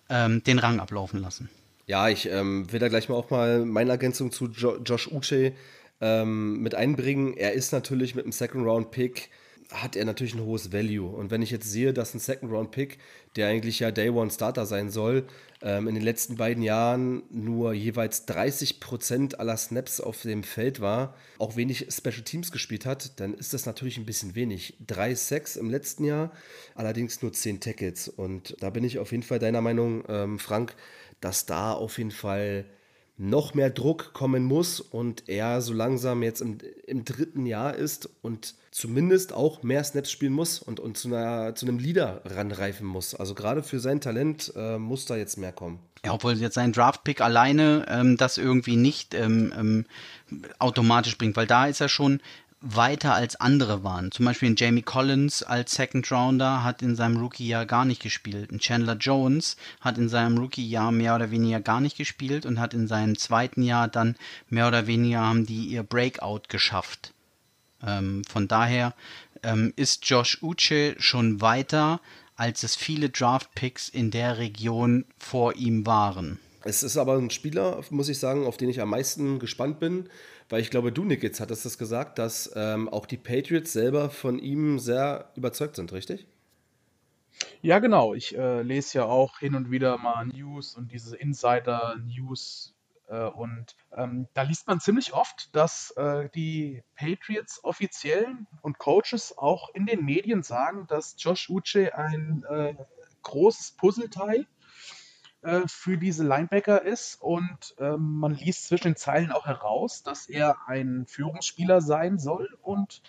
ähm, 0.08 0.42
den 0.44 0.58
Rang 0.58 0.80
ablaufen 0.80 1.20
lassen. 1.20 1.48
Ja, 1.86 2.08
ich 2.08 2.26
ähm, 2.26 2.70
will 2.70 2.80
da 2.80 2.88
gleich 2.88 3.08
mal 3.08 3.14
auch 3.14 3.30
mal 3.30 3.64
meine 3.64 3.90
Ergänzung 3.90 4.30
zu 4.30 4.46
jo 4.46 4.76
Josh 4.84 5.08
Uche 5.10 5.52
ähm, 6.00 6.60
mit 6.60 6.74
einbringen. 6.74 7.34
Er 7.36 7.52
ist 7.52 7.72
natürlich 7.72 8.14
mit 8.14 8.24
einem 8.24 8.32
Second-Round-Pick 8.32 9.30
hat 9.72 9.96
er 9.96 10.04
natürlich 10.04 10.34
ein 10.34 10.44
hohes 10.44 10.72
Value. 10.72 11.08
Und 11.08 11.30
wenn 11.30 11.42
ich 11.42 11.50
jetzt 11.50 11.70
sehe, 11.70 11.92
dass 11.92 12.14
ein 12.14 12.20
Second-Round-Pick, 12.20 12.98
der 13.36 13.48
eigentlich 13.48 13.80
ja 13.80 13.90
Day-One-Starter 13.90 14.66
sein 14.66 14.90
soll, 14.90 15.24
ähm, 15.62 15.88
in 15.88 15.94
den 15.94 16.04
letzten 16.04 16.36
beiden 16.36 16.62
Jahren 16.62 17.22
nur 17.30 17.72
jeweils 17.72 18.28
30% 18.28 19.36
aller 19.36 19.56
Snaps 19.56 20.00
auf 20.00 20.22
dem 20.22 20.42
Feld 20.42 20.80
war, 20.80 21.14
auch 21.38 21.56
wenig 21.56 21.86
Special 21.90 22.22
Teams 22.22 22.52
gespielt 22.52 22.86
hat, 22.86 23.18
dann 23.20 23.34
ist 23.34 23.54
das 23.54 23.66
natürlich 23.66 23.98
ein 23.98 24.06
bisschen 24.06 24.34
wenig. 24.34 24.76
Drei 24.86 25.14
Sacks 25.14 25.56
im 25.56 25.70
letzten 25.70 26.04
Jahr, 26.04 26.30
allerdings 26.74 27.22
nur 27.22 27.32
10 27.32 27.60
Tackles. 27.60 28.08
Und 28.08 28.56
da 28.60 28.70
bin 28.70 28.84
ich 28.84 28.98
auf 28.98 29.10
jeden 29.10 29.24
Fall 29.24 29.38
deiner 29.38 29.60
Meinung, 29.60 30.04
ähm, 30.08 30.38
Frank, 30.38 30.74
dass 31.20 31.46
da 31.46 31.72
auf 31.72 31.98
jeden 31.98 32.12
Fall 32.12 32.64
noch 33.18 33.52
mehr 33.52 33.68
Druck 33.68 34.12
kommen 34.12 34.44
muss 34.44 34.80
und 34.80 35.28
er 35.28 35.60
so 35.60 35.72
langsam 35.72 36.22
jetzt 36.22 36.40
im, 36.40 36.58
im 36.86 37.04
dritten 37.04 37.46
Jahr 37.46 37.74
ist 37.74 38.08
und 38.22 38.54
zumindest 38.70 39.32
auch 39.32 39.64
mehr 39.64 39.82
Snaps 39.82 40.12
spielen 40.12 40.32
muss 40.32 40.60
und, 40.60 40.78
und 40.78 40.96
zu, 40.96 41.08
einer, 41.08 41.54
zu 41.56 41.66
einem 41.66 41.78
Leader 41.78 42.22
ranreifen 42.24 42.86
muss. 42.86 43.16
Also 43.16 43.34
gerade 43.34 43.64
für 43.64 43.80
sein 43.80 44.00
Talent 44.00 44.52
äh, 44.54 44.78
muss 44.78 45.04
da 45.04 45.16
jetzt 45.16 45.36
mehr 45.36 45.52
kommen. 45.52 45.80
Ja, 46.04 46.12
obwohl 46.12 46.34
jetzt 46.34 46.54
sein 46.54 46.72
Draft-Pick 46.72 47.20
alleine 47.20 47.86
ähm, 47.88 48.16
das 48.16 48.38
irgendwie 48.38 48.76
nicht 48.76 49.14
ähm, 49.14 49.52
ähm, 49.58 49.84
automatisch 50.60 51.18
bringt, 51.18 51.36
weil 51.36 51.48
da 51.48 51.66
ist 51.66 51.80
er 51.80 51.88
schon 51.88 52.20
weiter 52.60 53.14
als 53.14 53.36
andere 53.36 53.84
waren. 53.84 54.10
Zum 54.10 54.24
Beispiel 54.24 54.50
ein 54.50 54.56
Jamie 54.56 54.82
Collins 54.82 55.42
als 55.42 55.74
Second 55.74 56.10
Rounder 56.10 56.64
hat 56.64 56.82
in 56.82 56.96
seinem 56.96 57.18
Rookie-Jahr 57.18 57.66
gar 57.66 57.84
nicht 57.84 58.02
gespielt. 58.02 58.50
Ein 58.50 58.58
Chandler 58.58 58.96
Jones 58.96 59.56
hat 59.80 59.96
in 59.96 60.08
seinem 60.08 60.38
Rookie-Jahr 60.38 60.90
mehr 60.90 61.14
oder 61.14 61.30
weniger 61.30 61.60
gar 61.60 61.80
nicht 61.80 61.96
gespielt 61.96 62.46
und 62.46 62.58
hat 62.58 62.74
in 62.74 62.88
seinem 62.88 63.16
zweiten 63.16 63.62
Jahr 63.62 63.86
dann 63.88 64.16
mehr 64.48 64.66
oder 64.66 64.86
weniger 64.86 65.20
haben 65.20 65.46
die 65.46 65.66
ihr 65.66 65.84
Breakout 65.84 66.42
geschafft. 66.48 67.12
Ähm, 67.86 68.22
von 68.28 68.48
daher 68.48 68.94
ähm, 69.44 69.72
ist 69.76 70.08
Josh 70.08 70.42
Uche 70.42 70.96
schon 70.98 71.40
weiter, 71.40 72.00
als 72.34 72.64
es 72.64 72.74
viele 72.74 73.10
Draft-Picks 73.10 73.88
in 73.88 74.10
der 74.10 74.38
Region 74.38 75.04
vor 75.16 75.54
ihm 75.54 75.86
waren. 75.86 76.38
Es 76.64 76.82
ist 76.82 76.96
aber 76.96 77.16
ein 77.16 77.30
Spieler, 77.30 77.82
muss 77.90 78.08
ich 78.08 78.18
sagen, 78.18 78.46
auf 78.46 78.56
den 78.56 78.68
ich 78.68 78.80
am 78.80 78.90
meisten 78.90 79.38
gespannt 79.38 79.78
bin, 79.78 80.08
weil 80.48 80.60
ich 80.60 80.70
glaube, 80.70 80.92
du, 80.92 81.04
Nickitz, 81.04 81.40
hattest 81.40 81.64
das 81.64 81.78
gesagt, 81.78 82.18
dass 82.18 82.52
ähm, 82.56 82.88
auch 82.88 83.06
die 83.06 83.16
Patriots 83.16 83.72
selber 83.72 84.10
von 84.10 84.38
ihm 84.38 84.78
sehr 84.78 85.30
überzeugt 85.36 85.76
sind, 85.76 85.92
richtig? 85.92 86.26
Ja, 87.60 87.78
genau. 87.78 88.14
Ich 88.14 88.36
äh, 88.36 88.62
lese 88.62 88.98
ja 88.98 89.04
auch 89.04 89.38
hin 89.38 89.54
und 89.54 89.70
wieder 89.70 89.98
mal 89.98 90.26
News 90.26 90.76
und 90.76 90.92
diese 90.92 91.16
Insider-News 91.16 92.74
äh, 93.08 93.24
und 93.24 93.74
ähm, 93.96 94.28
da 94.34 94.42
liest 94.42 94.66
man 94.66 94.80
ziemlich 94.80 95.12
oft, 95.12 95.54
dass 95.54 95.90
äh, 95.92 96.28
die 96.34 96.82
Patriots 96.94 97.62
Offiziellen 97.64 98.46
und 98.62 98.78
Coaches 98.78 99.36
auch 99.36 99.70
in 99.74 99.86
den 99.86 100.04
Medien 100.04 100.42
sagen, 100.42 100.86
dass 100.88 101.16
Josh 101.18 101.48
Uche 101.48 101.96
ein 101.96 102.44
äh, 102.48 102.74
großes 103.22 103.72
Puzzleteil 103.72 104.46
äh, 105.42 105.62
für 105.66 105.98
diese 105.98 106.24
Linebacker 106.26 106.82
ist 106.82 107.20
und 107.20 107.74
ähm, 107.78 108.18
man 108.18 108.34
liest 108.34 108.66
zwischen 108.66 108.88
den 108.88 108.96
Zeilen 108.96 109.32
auch 109.32 109.46
heraus, 109.46 110.02
dass 110.02 110.28
er 110.28 110.56
ein 110.66 111.06
Führungsspieler 111.06 111.80
sein 111.80 112.18
soll 112.18 112.58
und 112.62 113.02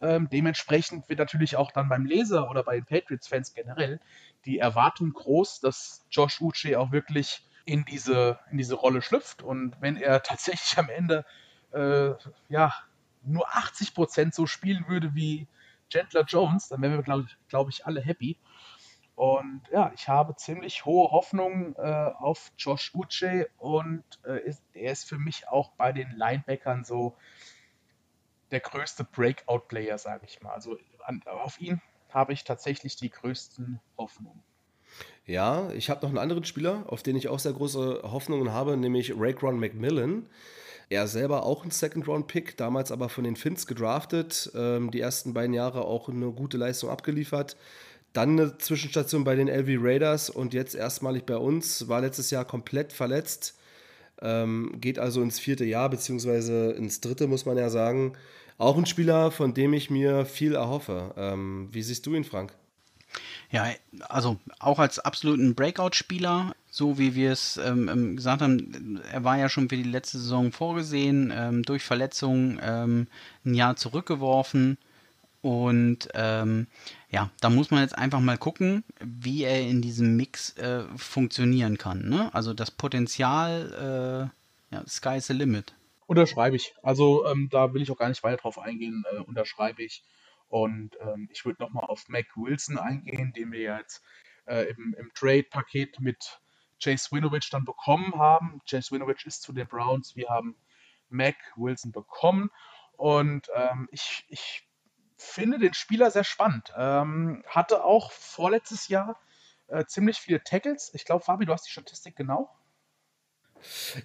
ähm, 0.00 0.28
dementsprechend 0.30 1.08
wird 1.08 1.18
natürlich 1.18 1.56
auch 1.56 1.70
dann 1.72 1.88
beim 1.88 2.04
Leser 2.04 2.50
oder 2.50 2.62
bei 2.62 2.76
den 2.76 2.84
Patriots-Fans 2.84 3.54
generell 3.54 4.00
die 4.44 4.58
Erwartung 4.58 5.12
groß, 5.12 5.60
dass 5.60 6.04
Josh 6.10 6.40
Uche 6.40 6.78
auch 6.78 6.92
wirklich 6.92 7.42
in 7.64 7.84
diese, 7.84 8.38
in 8.50 8.58
diese 8.58 8.74
Rolle 8.74 9.02
schlüpft. 9.02 9.42
Und 9.42 9.74
wenn 9.80 9.96
er 9.96 10.22
tatsächlich 10.22 10.78
am 10.78 10.88
Ende 10.88 11.24
äh, 11.72 12.10
ja, 12.48 12.74
nur 13.24 13.48
80% 13.48 14.34
so 14.34 14.46
spielen 14.46 14.86
würde 14.88 15.14
wie 15.14 15.46
Gentler 15.88 16.24
Jones, 16.24 16.68
dann 16.68 16.82
wären 16.82 16.92
wir, 16.92 17.02
glaube 17.02 17.26
glaub 17.48 17.68
ich, 17.68 17.86
alle 17.86 18.00
happy. 18.00 18.36
Und 19.16 19.62
ja, 19.70 19.92
ich 19.94 20.08
habe 20.08 20.34
ziemlich 20.36 20.84
hohe 20.84 21.10
Hoffnungen 21.10 21.76
äh, 21.76 22.10
auf 22.18 22.50
Josh 22.58 22.92
Uche 22.94 23.48
und 23.58 24.02
äh, 24.26 24.40
ist, 24.40 24.62
er 24.72 24.92
ist 24.92 25.08
für 25.08 25.18
mich 25.18 25.48
auch 25.48 25.70
bei 25.72 25.92
den 25.92 26.10
Linebackern 26.16 26.84
so 26.84 27.16
der 28.50 28.60
größte 28.60 29.04
Breakout-Player, 29.04 29.98
sage 29.98 30.26
ich 30.26 30.42
mal. 30.42 30.52
Also 30.52 30.78
an, 31.04 31.22
auf 31.26 31.60
ihn 31.60 31.80
habe 32.10 32.32
ich 32.32 32.44
tatsächlich 32.44 32.96
die 32.96 33.10
größten 33.10 33.80
Hoffnungen. 33.96 34.42
Ja, 35.26 35.70
ich 35.70 35.90
habe 35.90 36.02
noch 36.02 36.10
einen 36.10 36.18
anderen 36.18 36.44
Spieler, 36.44 36.84
auf 36.86 37.02
den 37.02 37.16
ich 37.16 37.28
auch 37.28 37.38
sehr 37.38 37.52
große 37.52 38.02
Hoffnungen 38.04 38.52
habe, 38.52 38.76
nämlich 38.76 39.14
Raycron 39.16 39.58
McMillan. 39.58 40.26
Er 40.90 41.06
selber 41.08 41.44
auch 41.44 41.64
ein 41.64 41.70
Second-Round-Pick, 41.70 42.56
damals 42.56 42.92
aber 42.92 43.08
von 43.08 43.24
den 43.24 43.36
Finns 43.36 43.66
gedraftet, 43.66 44.52
ähm, 44.54 44.90
die 44.90 45.00
ersten 45.00 45.32
beiden 45.32 45.54
Jahre 45.54 45.86
auch 45.86 46.08
eine 46.08 46.30
gute 46.30 46.58
Leistung 46.58 46.90
abgeliefert. 46.90 47.56
Dann 48.14 48.38
eine 48.38 48.58
Zwischenstation 48.58 49.24
bei 49.24 49.34
den 49.34 49.48
LV 49.48 49.82
Raiders 49.82 50.30
und 50.30 50.54
jetzt 50.54 50.74
erstmalig 50.74 51.26
bei 51.26 51.36
uns. 51.36 51.88
War 51.88 52.00
letztes 52.00 52.30
Jahr 52.30 52.44
komplett 52.44 52.92
verletzt. 52.92 53.58
Ähm, 54.22 54.76
geht 54.80 55.00
also 55.00 55.20
ins 55.20 55.40
vierte 55.40 55.64
Jahr, 55.64 55.90
beziehungsweise 55.90 56.70
ins 56.70 57.00
dritte, 57.00 57.26
muss 57.26 57.44
man 57.44 57.58
ja 57.58 57.68
sagen. 57.70 58.14
Auch 58.56 58.78
ein 58.78 58.86
Spieler, 58.86 59.32
von 59.32 59.52
dem 59.52 59.74
ich 59.74 59.90
mir 59.90 60.26
viel 60.26 60.54
erhoffe. 60.54 61.12
Ähm, 61.16 61.68
wie 61.72 61.82
siehst 61.82 62.06
du 62.06 62.14
ihn, 62.14 62.22
Frank? 62.22 62.54
Ja, 63.50 63.66
also 64.08 64.38
auch 64.60 64.78
als 64.78 65.00
absoluten 65.00 65.56
Breakout-Spieler, 65.56 66.54
so 66.70 66.98
wie 66.98 67.16
wir 67.16 67.32
es 67.32 67.56
ähm, 67.56 67.88
ähm 67.88 68.16
gesagt 68.16 68.42
haben, 68.42 69.00
er 69.12 69.24
war 69.24 69.38
ja 69.38 69.48
schon 69.48 69.68
für 69.68 69.76
die 69.76 69.82
letzte 69.82 70.18
Saison 70.18 70.52
vorgesehen, 70.52 71.32
ähm, 71.34 71.62
durch 71.64 71.82
Verletzungen 71.82 72.60
ähm, 72.62 73.08
ein 73.44 73.54
Jahr 73.54 73.74
zurückgeworfen. 73.74 74.78
Und 75.42 76.08
ähm, 76.14 76.68
ja, 77.14 77.30
da 77.40 77.48
muss 77.48 77.70
man 77.70 77.82
jetzt 77.82 77.96
einfach 77.96 78.18
mal 78.18 78.36
gucken, 78.36 78.82
wie 78.98 79.44
er 79.44 79.60
in 79.60 79.80
diesem 79.80 80.16
Mix 80.16 80.56
äh, 80.58 80.82
funktionieren 80.96 81.78
kann. 81.78 82.08
Ne? 82.08 82.34
Also 82.34 82.54
das 82.54 82.72
Potenzial, 82.72 84.32
äh, 84.72 84.74
ja, 84.74 84.84
sky's 84.88 85.28
the 85.28 85.32
limit. 85.32 85.76
Unterschreibe 86.06 86.56
ich. 86.56 86.74
Also 86.82 87.24
ähm, 87.26 87.48
da 87.52 87.72
will 87.72 87.82
ich 87.82 87.90
auch 87.92 87.98
gar 87.98 88.08
nicht 88.08 88.24
weiter 88.24 88.38
drauf 88.38 88.58
eingehen. 88.58 89.04
Äh, 89.12 89.20
unterschreibe 89.20 89.84
ich. 89.84 90.02
Und 90.48 90.98
ähm, 91.00 91.28
ich 91.30 91.44
würde 91.44 91.62
nochmal 91.62 91.84
auf 91.84 92.08
Mac 92.08 92.26
Wilson 92.34 92.78
eingehen, 92.78 93.32
den 93.32 93.52
wir 93.52 93.60
jetzt 93.60 94.02
äh, 94.46 94.64
im, 94.70 94.96
im 94.98 95.12
Trade-Paket 95.14 96.00
mit 96.00 96.40
Chase 96.82 97.10
Winovich 97.12 97.48
dann 97.48 97.64
bekommen 97.64 98.16
haben. 98.16 98.60
Chase 98.68 98.90
Winovich 98.90 99.24
ist 99.24 99.42
zu 99.42 99.52
den 99.52 99.68
Browns. 99.68 100.16
Wir 100.16 100.30
haben 100.30 100.56
Mac 101.10 101.36
Wilson 101.54 101.92
bekommen. 101.92 102.50
Und 102.96 103.46
ähm, 103.54 103.88
ich, 103.92 104.24
ich 104.26 104.63
finde 105.16 105.58
den 105.58 105.74
Spieler 105.74 106.10
sehr 106.10 106.24
spannend. 106.24 106.72
Ähm, 106.76 107.44
hatte 107.46 107.84
auch 107.84 108.12
vorletztes 108.12 108.88
Jahr 108.88 109.18
äh, 109.68 109.84
ziemlich 109.86 110.18
viele 110.18 110.42
Tackles. 110.42 110.90
Ich 110.94 111.04
glaube, 111.04 111.24
Fabi, 111.24 111.46
du 111.46 111.52
hast 111.52 111.66
die 111.66 111.72
Statistik 111.72 112.16
genau. 112.16 112.50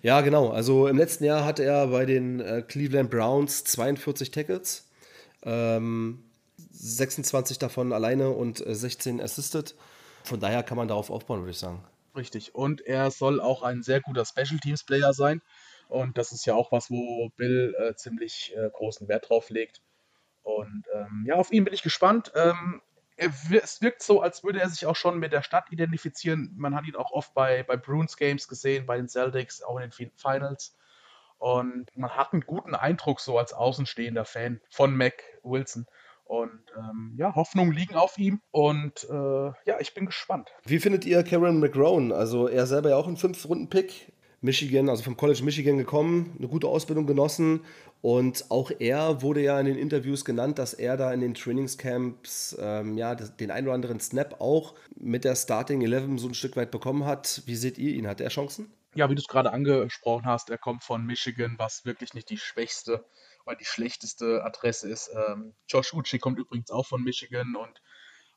Ja, 0.01 0.21
genau. 0.21 0.49
Also 0.49 0.87
im 0.87 0.97
letzten 0.97 1.25
Jahr 1.25 1.43
hatte 1.43 1.63
er 1.63 1.87
bei 1.87 2.05
den 2.05 2.39
äh, 2.39 2.61
Cleveland 2.61 3.09
Browns 3.09 3.63
42 3.65 4.31
Tackles. 4.31 4.89
Ähm, 5.43 6.23
26 6.71 7.59
davon 7.59 7.93
alleine 7.93 8.29
und 8.29 8.65
äh, 8.65 8.75
16 8.75 9.21
assisted. 9.21 9.75
Von 10.23 10.39
daher 10.39 10.63
kann 10.63 10.77
man 10.77 10.87
darauf 10.87 11.09
aufbauen, 11.09 11.39
würde 11.39 11.51
ich 11.51 11.59
sagen. 11.59 11.83
Richtig. 12.15 12.55
Und 12.55 12.81
er 12.81 13.11
soll 13.11 13.39
auch 13.39 13.63
ein 13.63 13.83
sehr 13.83 14.01
guter 14.01 14.25
Special 14.25 14.59
Teams 14.61 14.83
Player 14.83 15.13
sein. 15.13 15.41
Und 15.87 16.17
das 16.17 16.31
ist 16.31 16.45
ja 16.45 16.53
auch 16.53 16.71
was, 16.71 16.91
wo 16.91 17.29
Bill 17.35 17.75
äh, 17.79 17.95
ziemlich 17.95 18.53
äh, 18.55 18.69
großen 18.71 19.07
Wert 19.07 19.29
drauf 19.29 19.49
legt. 19.49 19.81
Und 20.43 20.85
ähm, 20.93 21.23
ja, 21.27 21.35
auf 21.35 21.51
ihn 21.51 21.63
bin 21.63 21.73
ich 21.73 21.83
gespannt. 21.83 22.31
Ähm, 22.35 22.81
er, 23.15 23.31
es 23.61 23.81
wirkt 23.81 24.01
so, 24.01 24.21
als 24.21 24.43
würde 24.43 24.61
er 24.61 24.69
sich 24.69 24.85
auch 24.85 24.95
schon 24.95 25.19
mit 25.19 25.33
der 25.33 25.43
Stadt 25.43 25.71
identifizieren. 25.71 26.53
Man 26.57 26.75
hat 26.75 26.85
ihn 26.85 26.95
auch 26.95 27.11
oft 27.11 27.33
bei, 27.33 27.63
bei 27.63 27.77
Bruins 27.77 28.17
Games 28.17 28.47
gesehen, 28.47 28.85
bei 28.85 28.97
den 28.97 29.09
Celtics, 29.09 29.61
auch 29.61 29.77
in 29.77 29.89
den 29.89 30.11
Finals. 30.15 30.75
Und 31.37 31.85
man 31.95 32.11
hat 32.11 32.33
einen 32.33 32.41
guten 32.41 32.75
Eindruck 32.75 33.19
so 33.19 33.37
als 33.37 33.53
außenstehender 33.53 34.25
Fan 34.25 34.61
von 34.69 34.95
Mac 34.95 35.23
Wilson. 35.43 35.87
Und 36.25 36.61
ähm, 36.77 37.15
ja, 37.17 37.33
Hoffnungen 37.33 37.71
liegen 37.73 37.95
auf 37.95 38.19
ihm 38.19 38.39
und 38.51 39.07
äh, 39.09 39.47
ja, 39.65 39.79
ich 39.79 39.95
bin 39.95 40.05
gespannt. 40.05 40.51
Wie 40.63 40.79
findet 40.79 41.03
ihr 41.03 41.23
Karen 41.23 41.59
McGrone? 41.59 42.13
Also 42.13 42.47
er 42.47 42.67
selber 42.67 42.89
ja 42.89 42.97
auch 42.97 43.07
ein 43.07 43.17
Fünf-Runden-Pick. 43.17 44.13
Michigan, 44.41 44.89
also 44.89 45.03
vom 45.03 45.17
College 45.17 45.43
Michigan 45.43 45.77
gekommen, 45.77 46.35
eine 46.37 46.47
gute 46.47 46.67
Ausbildung 46.67 47.05
genossen 47.05 47.61
und 48.01 48.45
auch 48.49 48.71
er 48.79 49.21
wurde 49.21 49.41
ja 49.41 49.59
in 49.59 49.65
den 49.65 49.77
Interviews 49.77 50.23
genannt, 50.23 50.59
dass 50.59 50.73
er 50.73 50.95
da 50.97 51.11
in 51.13 51.21
den 51.21 51.33
Trainingscamps 51.33 52.57
ähm, 52.59 52.97
ja, 52.97 53.15
den 53.15 53.51
ein 53.51 53.65
oder 53.65 53.73
anderen 53.73 53.99
Snap 53.99 54.39
auch 54.39 54.75
mit 54.95 55.25
der 55.25 55.35
Starting 55.35 55.81
11 55.81 56.19
so 56.19 56.27
ein 56.27 56.33
Stück 56.33 56.55
weit 56.55 56.71
bekommen 56.71 57.05
hat. 57.05 57.43
Wie 57.45 57.55
seht 57.55 57.77
ihr 57.77 57.93
ihn? 57.93 58.07
Hat 58.07 58.21
er 58.21 58.29
Chancen? 58.29 58.71
Ja, 58.95 59.09
wie 59.09 59.15
du 59.15 59.21
es 59.21 59.27
gerade 59.27 59.51
angesprochen 59.51 60.25
hast, 60.25 60.49
er 60.49 60.57
kommt 60.57 60.83
von 60.83 61.05
Michigan, 61.05 61.55
was 61.57 61.85
wirklich 61.85 62.13
nicht 62.13 62.29
die 62.29 62.37
schwächste 62.37 63.05
weil 63.49 63.55
die 63.55 63.65
schlechteste 63.65 64.43
Adresse 64.43 64.87
ist. 64.87 65.09
Ähm, 65.11 65.55
Josh 65.67 65.91
Uchi 65.95 66.19
kommt 66.19 66.37
übrigens 66.37 66.69
auch 66.69 66.85
von 66.85 67.03
Michigan 67.03 67.55
und 67.55 67.81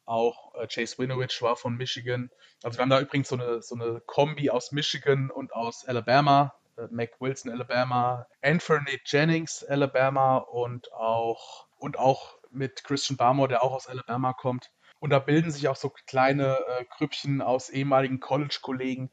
auch 0.05 0.55
äh, 0.55 0.67
Chase 0.67 0.99
Winovich 0.99 1.41
war 1.43 1.57
von 1.57 1.77
Michigan. 1.77 2.31
Also 2.63 2.79
wir 2.79 2.83
haben 2.83 2.91
da 2.91 3.01
übrigens 3.01 3.29
so 3.29 3.37
eine, 3.37 3.63
so 3.63 3.75
eine 3.75 4.01
Kombi 4.07 4.51
aus 4.51 4.73
Michigan 4.73 5.31
und 5.31 5.53
aus 5.53 5.85
Alabama. 5.85 6.55
Äh, 6.77 6.89
Mac 6.91 7.21
Wilson, 7.21 7.53
Alabama, 7.53 8.27
Anthony 8.43 9.01
Jennings, 9.05 9.65
Alabama 9.65 10.39
und 10.39 10.93
auch, 10.93 11.67
und 11.77 11.99
auch 11.99 12.39
mit 12.51 12.85
Christian 12.85 13.17
Barmore, 13.17 13.49
der 13.49 13.63
auch 13.63 13.73
aus 13.73 13.87
Alabama 13.87 14.33
kommt. 14.33 14.71
Und 14.99 15.11
da 15.11 15.19
bilden 15.19 15.51
sich 15.51 15.69
auch 15.69 15.77
so 15.77 15.91
kleine 15.91 16.59
äh, 16.69 16.85
Grüppchen 16.85 17.43
aus 17.43 17.71
ehemaligen 17.71 18.21
College-Kollegen, 18.21 19.11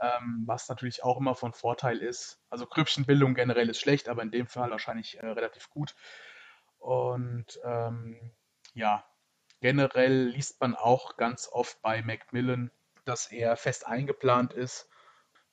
ähm, 0.00 0.44
was 0.46 0.68
natürlich 0.68 1.02
auch 1.02 1.18
immer 1.18 1.34
von 1.34 1.52
Vorteil 1.52 1.98
ist. 1.98 2.40
Also 2.48 2.66
Grüppchenbildung 2.66 3.34
generell 3.34 3.68
ist 3.68 3.80
schlecht, 3.80 4.08
aber 4.08 4.22
in 4.22 4.30
dem 4.30 4.46
Fall 4.46 4.70
wahrscheinlich 4.70 5.18
äh, 5.18 5.26
relativ 5.26 5.68
gut. 5.70 5.94
Und 6.78 7.58
ähm, 7.64 8.32
ja, 8.74 9.04
generell 9.62 10.26
liest 10.26 10.60
man 10.60 10.74
auch 10.74 11.16
ganz 11.16 11.48
oft 11.50 11.80
bei 11.80 12.02
Macmillan, 12.02 12.70
dass 13.06 13.32
er 13.32 13.56
fest 13.56 13.86
eingeplant 13.86 14.52
ist. 14.52 14.88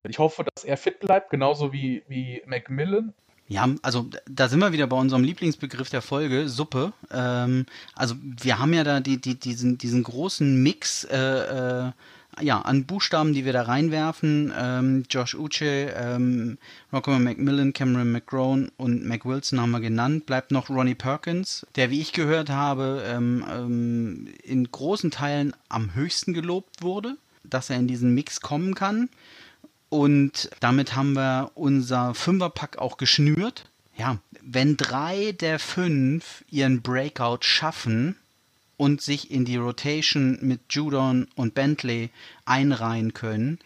Ich 0.03 0.19
hoffe, 0.19 0.43
dass 0.43 0.65
er 0.65 0.77
fit 0.77 0.99
bleibt, 0.99 1.29
genauso 1.29 1.71
wie, 1.71 2.03
wie 2.07 2.41
Macmillan. 2.45 3.13
Ja, 3.47 3.67
also 3.81 4.09
da 4.29 4.47
sind 4.47 4.59
wir 4.59 4.73
wieder 4.73 4.87
bei 4.87 4.97
unserem 4.97 5.23
Lieblingsbegriff 5.23 5.89
der 5.89 6.01
Folge, 6.01 6.47
Suppe. 6.49 6.93
Ähm, 7.11 7.65
also 7.95 8.15
wir 8.21 8.59
haben 8.59 8.73
ja 8.73 8.83
da 8.83 8.99
die, 8.99 9.19
die, 9.19 9.39
diesen, 9.39 9.77
diesen 9.77 10.03
großen 10.03 10.61
Mix 10.61 11.03
äh, 11.05 11.17
äh, 11.17 11.91
ja, 12.41 12.61
an 12.61 12.85
Buchstaben, 12.85 13.33
die 13.33 13.45
wir 13.45 13.53
da 13.53 13.63
reinwerfen, 13.63 14.53
ähm, 14.57 15.03
Josh 15.09 15.35
Uche, 15.35 15.93
ähm, 15.95 16.57
Rocco 16.91 17.17
McMillan, 17.17 17.73
Cameron 17.73 18.11
McGrone 18.11 18.71
und 18.77 19.05
Mac 19.05 19.25
Wilson 19.25 19.59
haben 19.59 19.71
wir 19.71 19.79
genannt. 19.79 20.25
Bleibt 20.25 20.51
noch 20.51 20.69
Ronnie 20.69 20.95
Perkins, 20.95 21.65
der, 21.75 21.89
wie 21.89 22.01
ich 22.01 22.13
gehört 22.13 22.49
habe, 22.49 23.03
ähm, 23.07 23.45
ähm, 23.51 24.27
in 24.43 24.71
großen 24.71 25.11
Teilen 25.11 25.55
am 25.69 25.93
höchsten 25.95 26.33
gelobt 26.33 26.81
wurde, 26.81 27.17
dass 27.43 27.69
er 27.69 27.77
in 27.77 27.87
diesen 27.87 28.13
Mix 28.13 28.41
kommen 28.41 28.75
kann. 28.75 29.09
Und 29.89 30.49
damit 30.59 30.95
haben 30.95 31.13
wir 31.13 31.51
unser 31.55 32.13
Fünferpack 32.13 32.77
auch 32.77 32.97
geschnürt. 32.97 33.65
Ja, 33.97 34.17
wenn 34.41 34.77
drei 34.77 35.33
der 35.33 35.59
fünf 35.59 36.45
ihren 36.49 36.81
Breakout 36.81 37.39
schaffen, 37.41 38.15
und 38.79 39.01
sich 39.01 39.29
in 39.29 39.43
die 39.43 39.57
Rotation 39.57 40.39
mit 40.41 40.61
Judon 40.69 41.27
und 41.35 41.53
Bentley 41.53 42.11
einreihen 42.45 43.13
können, 43.13 43.59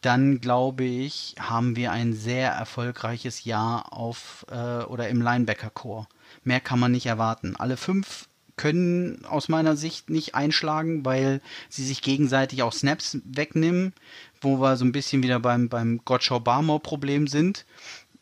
dann 0.00 0.40
glaube 0.40 0.84
ich, 0.84 1.34
haben 1.38 1.76
wir 1.76 1.92
ein 1.92 2.14
sehr 2.14 2.50
erfolgreiches 2.50 3.44
Jahr 3.44 3.92
auf 3.92 4.46
äh, 4.50 4.84
oder 4.84 5.10
im 5.10 5.20
Linebacker-Core. 5.20 6.06
Mehr 6.44 6.60
kann 6.60 6.80
man 6.80 6.92
nicht 6.92 7.04
erwarten. 7.04 7.56
Alle 7.56 7.76
fünf 7.76 8.26
können 8.56 9.26
aus 9.26 9.50
meiner 9.50 9.76
Sicht 9.76 10.08
nicht 10.08 10.34
einschlagen, 10.34 11.04
weil 11.04 11.42
sie 11.68 11.84
sich 11.84 12.00
gegenseitig 12.00 12.62
auch 12.62 12.72
Snaps 12.72 13.18
wegnehmen, 13.26 13.92
wo 14.40 14.62
wir 14.62 14.78
so 14.78 14.86
ein 14.86 14.92
bisschen 14.92 15.22
wieder 15.22 15.40
beim, 15.40 15.68
beim 15.68 16.00
Gottschau-Barmore-Problem 16.06 17.26
sind, 17.26 17.66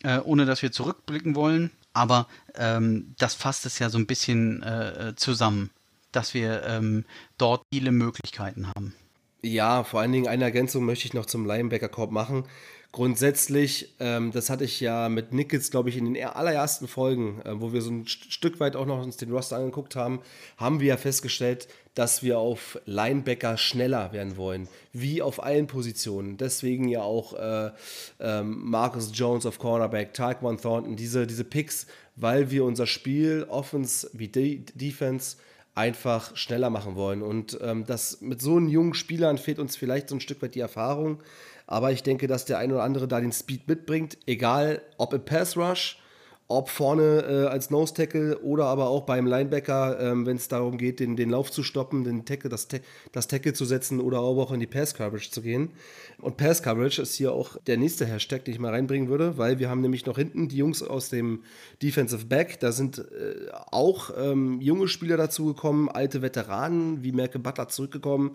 äh, 0.02 0.18
ohne 0.18 0.44
dass 0.44 0.60
wir 0.60 0.72
zurückblicken 0.72 1.36
wollen. 1.36 1.70
Aber 1.92 2.26
ähm, 2.56 3.14
das 3.18 3.34
fasst 3.34 3.64
es 3.64 3.78
ja 3.78 3.90
so 3.90 3.98
ein 3.98 4.08
bisschen 4.08 4.64
äh, 4.64 5.12
zusammen 5.14 5.70
dass 6.12 6.34
wir 6.34 6.62
ähm, 6.64 7.04
dort 7.38 7.62
viele 7.72 7.92
Möglichkeiten 7.92 8.68
haben. 8.68 8.94
Ja, 9.42 9.82
vor 9.82 10.00
allen 10.00 10.12
Dingen 10.12 10.28
eine 10.28 10.44
Ergänzung 10.44 10.84
möchte 10.84 11.06
ich 11.06 11.14
noch 11.14 11.26
zum 11.26 11.46
Linebacker-Korb 11.46 12.12
machen. 12.12 12.44
Grundsätzlich, 12.92 13.94
ähm, 14.00 14.32
das 14.32 14.50
hatte 14.50 14.64
ich 14.64 14.78
ja 14.78 15.08
mit 15.08 15.32
Nickels, 15.32 15.70
glaube 15.70 15.88
ich, 15.88 15.96
in 15.96 16.12
den 16.12 16.24
allerersten 16.24 16.86
Folgen, 16.86 17.40
äh, 17.40 17.58
wo 17.58 17.72
wir 17.72 17.80
so 17.80 17.90
ein 17.90 18.06
Stück 18.06 18.60
weit 18.60 18.76
auch 18.76 18.84
noch 18.84 19.02
uns 19.02 19.16
den 19.16 19.32
Roster 19.32 19.56
angeguckt 19.56 19.96
haben, 19.96 20.20
haben 20.58 20.78
wir 20.78 20.88
ja 20.88 20.96
festgestellt, 20.98 21.68
dass 21.94 22.22
wir 22.22 22.38
auf 22.38 22.78
Linebacker 22.84 23.56
schneller 23.56 24.12
werden 24.12 24.36
wollen, 24.36 24.68
wie 24.92 25.22
auf 25.22 25.42
allen 25.42 25.66
Positionen. 25.66 26.36
Deswegen 26.36 26.86
ja 26.86 27.00
auch 27.00 27.32
äh, 27.32 27.70
äh, 28.20 28.42
Marcus 28.42 29.10
Jones 29.14 29.46
auf 29.46 29.58
Cornerback, 29.58 30.12
Taekwon 30.12 30.58
Thornton, 30.58 30.94
diese, 30.94 31.26
diese 31.26 31.44
Picks, 31.44 31.86
weil 32.16 32.50
wir 32.50 32.64
unser 32.64 32.86
Spiel, 32.86 33.46
Offense 33.48 34.10
wie 34.12 34.28
De 34.28 34.64
Defense, 34.74 35.38
einfach 35.74 36.36
schneller 36.36 36.70
machen 36.70 36.96
wollen. 36.96 37.22
Und 37.22 37.58
ähm, 37.62 37.84
das 37.86 38.20
mit 38.20 38.40
so 38.40 38.56
einen 38.56 38.68
jungen 38.68 38.94
Spielern 38.94 39.38
fehlt 39.38 39.58
uns 39.58 39.76
vielleicht 39.76 40.08
so 40.08 40.16
ein 40.16 40.20
Stück 40.20 40.42
weit 40.42 40.54
die 40.54 40.60
Erfahrung. 40.60 41.22
Aber 41.66 41.92
ich 41.92 42.02
denke, 42.02 42.26
dass 42.26 42.44
der 42.44 42.58
ein 42.58 42.72
oder 42.72 42.82
andere 42.82 43.08
da 43.08 43.20
den 43.20 43.32
Speed 43.32 43.66
mitbringt, 43.68 44.18
egal 44.26 44.82
ob 44.98 45.14
im 45.14 45.24
Pass 45.24 45.56
Rush 45.56 46.01
ob 46.48 46.68
vorne 46.68 47.24
äh, 47.28 47.46
als 47.48 47.70
Nose 47.70 47.94
Tackle 47.94 48.38
oder 48.40 48.66
aber 48.66 48.88
auch 48.88 49.02
beim 49.02 49.26
Linebacker, 49.26 49.98
ähm, 50.00 50.26
wenn 50.26 50.36
es 50.36 50.48
darum 50.48 50.76
geht, 50.76 51.00
den, 51.00 51.16
den 51.16 51.30
Lauf 51.30 51.50
zu 51.50 51.62
stoppen, 51.62 52.04
den 52.04 52.24
Tackle, 52.24 52.50
das, 52.50 52.68
das 53.12 53.28
Tackle 53.28 53.54
zu 53.54 53.64
setzen 53.64 54.00
oder 54.00 54.18
aber 54.18 54.42
auch 54.42 54.52
in 54.52 54.60
die 54.60 54.66
Pass 54.66 54.94
Coverage 54.94 55.30
zu 55.30 55.40
gehen. 55.40 55.70
Und 56.20 56.36
Pass 56.36 56.62
Coverage 56.62 57.00
ist 57.00 57.14
hier 57.14 57.32
auch 57.32 57.56
der 57.66 57.78
nächste 57.78 58.04
Hashtag, 58.04 58.44
den 58.44 58.54
ich 58.54 58.60
mal 58.60 58.70
reinbringen 58.70 59.08
würde, 59.08 59.38
weil 59.38 59.58
wir 59.58 59.70
haben 59.70 59.80
nämlich 59.80 60.04
noch 60.04 60.18
hinten 60.18 60.48
die 60.48 60.56
Jungs 60.56 60.82
aus 60.82 61.08
dem 61.08 61.42
Defensive 61.82 62.26
Back. 62.26 62.60
Da 62.60 62.72
sind 62.72 62.98
äh, 62.98 63.48
auch 63.70 64.10
ähm, 64.16 64.60
junge 64.60 64.88
Spieler 64.88 65.16
dazugekommen, 65.16 65.88
alte 65.88 66.22
Veteranen 66.22 67.02
wie 67.02 67.12
Merke 67.12 67.38
Butler 67.38 67.68
zurückgekommen. 67.68 68.32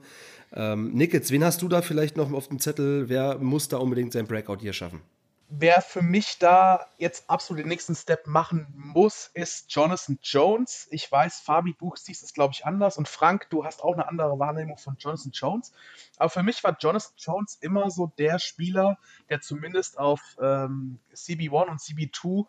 Ähm, 0.53 0.93
Nickets, 0.93 1.31
wen 1.31 1.43
hast 1.43 1.61
du 1.61 1.67
da 1.67 1.81
vielleicht 1.81 2.17
noch 2.17 2.31
auf 2.31 2.47
dem 2.47 2.59
Zettel? 2.59 3.09
Wer 3.09 3.37
muss 3.37 3.67
da 3.67 3.77
unbedingt 3.77 4.13
sein 4.13 4.27
Breakout 4.27 4.57
hier 4.61 4.73
schaffen? 4.73 5.01
Wer 5.49 5.81
für 5.81 6.01
mich 6.01 6.39
da 6.39 6.87
jetzt 6.97 7.29
absolut 7.29 7.63
den 7.63 7.69
nächsten 7.69 7.95
Step 7.95 8.27
machen 8.27 8.67
muss, 8.75 9.31
ist 9.33 9.73
Jonathan 9.73 10.19
Jones. 10.21 10.89
Ich 10.91 11.09
weiß, 11.09 11.39
Fabi, 11.39 11.73
du 11.79 11.93
siehst 11.95 12.21
es, 12.21 12.33
glaube 12.33 12.53
ich, 12.53 12.65
anders. 12.65 12.97
Und 12.97 13.07
Frank, 13.07 13.49
du 13.49 13.63
hast 13.63 13.81
auch 13.81 13.93
eine 13.93 14.09
andere 14.09 14.39
Wahrnehmung 14.39 14.77
von 14.77 14.97
Jonathan 14.99 15.31
Jones. 15.31 15.71
Aber 16.17 16.29
für 16.29 16.43
mich 16.43 16.61
war 16.65 16.75
Jonathan 16.77 17.13
Jones 17.17 17.55
immer 17.61 17.89
so 17.89 18.11
der 18.17 18.39
Spieler, 18.39 18.97
der 19.29 19.39
zumindest 19.39 19.97
auf 19.97 20.19
ähm, 20.41 20.99
CB1 21.13 21.69
und 21.69 21.79
CB2 21.79 22.45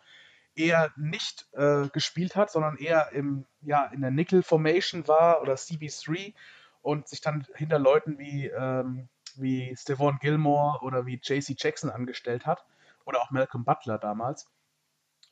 eher 0.57 0.93
nicht 0.97 1.47
äh, 1.53 1.87
gespielt 1.91 2.35
hat, 2.35 2.51
sondern 2.51 2.79
eher 2.79 3.13
im, 3.13 3.47
ja, 3.63 3.85
in 3.87 4.01
der 4.01 4.11
Nickel 4.11 4.43
Formation 4.43 5.07
war 5.07 5.41
oder 5.41 5.55
CB3 5.55 6.35
und 6.83 7.07
sich 7.07 7.21
dann 7.21 7.47
hinter 7.55 7.79
Leuten 7.79 8.19
wie, 8.19 8.49
ähm, 8.49 9.09
wie 9.37 9.73
Stephon 9.77 10.19
Gilmore 10.21 10.81
oder 10.83 11.07
wie 11.07 11.21
JC 11.23 11.55
Jackson 11.57 11.91
angestellt 11.91 12.45
hat 12.45 12.65
oder 13.09 13.23
auch 13.23 13.31
Malcolm 13.31 13.65
Butler 13.65 13.99
damals. 13.99 14.47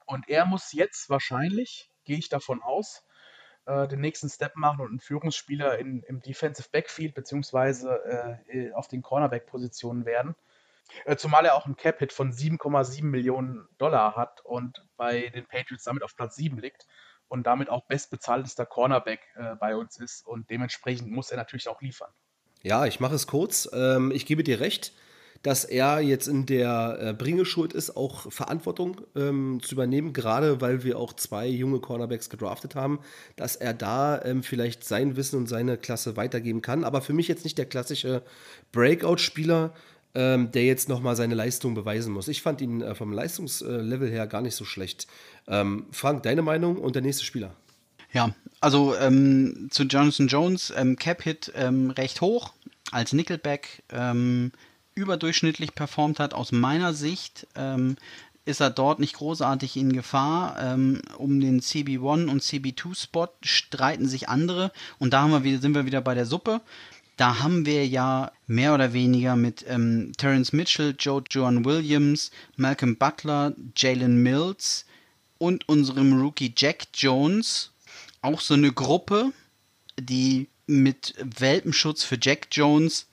Und 0.07 0.29
er 0.29 0.47
muss 0.47 0.73
jetzt 0.73 1.11
wahrscheinlich, 1.11 1.91
gehe 2.05 2.17
ich 2.17 2.31
davon 2.31 2.63
aus, 2.63 3.05
äh, 3.67 3.87
den 3.87 4.01
nächsten 4.01 4.31
Step 4.31 4.57
machen 4.57 4.81
und 4.81 4.95
ein 4.95 5.01
Führungsspieler 5.01 5.79
in, 5.79 6.03
im 6.05 6.23
Defensive 6.23 6.69
Backfield 6.73 7.15
beziehungsweise 7.15 8.41
äh, 8.49 8.73
auf 8.73 8.89
den 8.89 9.03
Cornerback-Positionen 9.03 10.07
werden. 10.07 10.35
Äh, 11.05 11.17
zumal 11.17 11.45
er 11.45 11.55
auch 11.55 11.67
einen 11.67 11.77
Cap-Hit 11.77 12.13
von 12.13 12.33
7,7 12.33 13.05
Millionen 13.05 13.69
Dollar 13.77 14.17
hat 14.17 14.41
und 14.45 14.87
bei 14.97 15.29
den 15.29 15.45
Patriots 15.47 15.85
damit 15.85 16.03
auf 16.03 16.17
Platz 16.17 16.37
7 16.37 16.59
liegt 16.59 16.87
und 17.29 17.47
damit 17.47 17.69
auch 17.69 17.85
bestbezahltester 17.87 18.65
Cornerback 18.65 19.21
äh, 19.35 19.57
bei 19.57 19.77
uns 19.77 19.99
ist. 19.99 20.27
Und 20.27 20.49
dementsprechend 20.49 21.11
muss 21.11 21.31
er 21.31 21.37
natürlich 21.37 21.69
auch 21.69 21.83
liefern. 21.83 22.11
Ja, 22.63 22.87
ich 22.87 23.01
mache 23.01 23.17
es 23.17 23.27
kurz. 23.27 23.69
Ähm, 23.73 24.13
ich 24.13 24.25
gebe 24.25 24.45
dir 24.45 24.61
recht 24.61 24.93
dass 25.43 25.65
er 25.65 26.01
jetzt 26.01 26.27
in 26.29 26.47
der 26.47 26.99
äh, 27.01 27.13
Bringeschuld 27.13 27.73
ist, 27.73 27.97
auch 27.97 28.31
Verantwortung 28.33 29.01
ähm, 29.15 29.61
zu 29.63 29.75
übernehmen, 29.75 30.13
gerade 30.13 30.61
weil 30.61 30.85
wir 30.85 30.99
auch 30.99 31.13
zwei 31.13 31.47
junge 31.47 31.81
Cornerbacks 31.81 32.31
gedraftet 32.31 32.75
haben, 32.75 33.01
dass 33.37 33.57
er 33.57 33.75
da 33.75 34.23
ähm, 34.25 34.43
vielleicht 34.43 34.85
sein 34.85 35.17
Wissen 35.17 35.37
und 35.37 35.49
seine 35.49 35.77
Klasse 35.77 36.17
weitergeben 36.17 36.63
kann. 36.63 36.85
Aber 36.85 37.01
für 37.01 37.13
mich 37.13 37.29
jetzt 37.29 37.45
nicht 37.45 37.59
der 37.59 37.67
klassische 37.67 38.23
Breakout-Spieler, 38.73 39.73
ähm, 40.15 40.51
der 40.53 40.65
jetzt 40.65 40.89
nochmal 40.89 41.17
seine 41.17 41.35
Leistung 41.35 41.75
beweisen 41.75 42.13
muss. 42.13 42.29
Ich 42.29 42.43
fand 42.43 42.61
ihn 42.61 42.81
äh, 42.81 42.95
vom 42.95 43.13
Leistungslevel 43.13 44.11
her 44.11 44.27
gar 44.27 44.41
nicht 44.41 44.55
so 44.55 44.65
schlecht. 44.65 45.07
Ähm, 45.47 45.87
Frank, 45.93 46.23
deine 46.23 46.43
Meinung 46.43 46.79
und 46.79 46.95
der 46.95 47.03
nächste 47.03 47.25
Spieler? 47.25 47.55
Ja, 48.13 48.35
also 48.61 48.97
ähm, 48.97 49.69
zu 49.71 49.83
Jonathan 49.83 50.29
Jones, 50.29 50.73
ähm, 50.75 50.97
Cap-Hit 50.97 51.53
recht 51.55 52.21
hoch 52.23 52.55
als 52.93 53.13
Nickelback. 53.13 53.83
Ähm, 53.93 54.53
überdurchschnittlich 54.97 55.75
performt 55.75 56.19
hat. 56.19 56.35
Aus 56.35 56.51
meiner 56.51 56.93
Sicht 56.93 57.47
ähm, 57.55 57.97
ist 58.45 58.61
er 58.61 58.71
dort 58.71 58.99
nicht 58.99 59.15
großartig 59.15 59.77
in 59.77 59.93
Gefahr. 59.93 60.57
Ähm, 60.61 61.01
um 61.19 61.41
den 61.41 61.61
CB1 61.61 62.29
und 62.29 62.43
CB2-Spot 62.43 63.29
streiten 63.43 64.09
sich 64.09 64.29
andere. 64.29 64.73
Und 64.99 65.13
da 65.13 65.23
haben 65.23 65.45
wir, 65.45 65.59
sind 65.61 65.75
wir 65.75 65.87
wieder 65.87 66.01
bei 66.01 66.15
der 66.15 66.27
Suppe. 66.27 66.61
Da 67.17 67.39
haben 67.39 67.65
wir 67.65 67.87
ja 67.87 68.33
mehr 68.47 68.75
oder 68.75 68.93
weniger 68.93 69.37
mit 69.37 69.65
ähm, 69.69 70.13
Terence 70.19 70.53
Mitchell, 70.53 70.95
Joe 70.99 71.23
John 71.31 71.65
Williams, 71.65 72.31
Malcolm 72.57 72.97
Butler, 72.97 73.55
Jalen 73.75 74.23
Mills 74.23 74.85
und 75.39 75.69
unserem 75.69 76.21
Rookie 76.21 76.53
Jack 76.57 76.89
Jones 76.95 77.71
auch 78.27 78.41
so 78.41 78.55
eine 78.55 78.73
Gruppe, 78.73 79.33
die 79.99 80.49
mit 80.67 81.15
Welpenschutz 81.19 82.03
für 82.03 82.19
Jack 82.21 82.49
Jones 82.51 83.07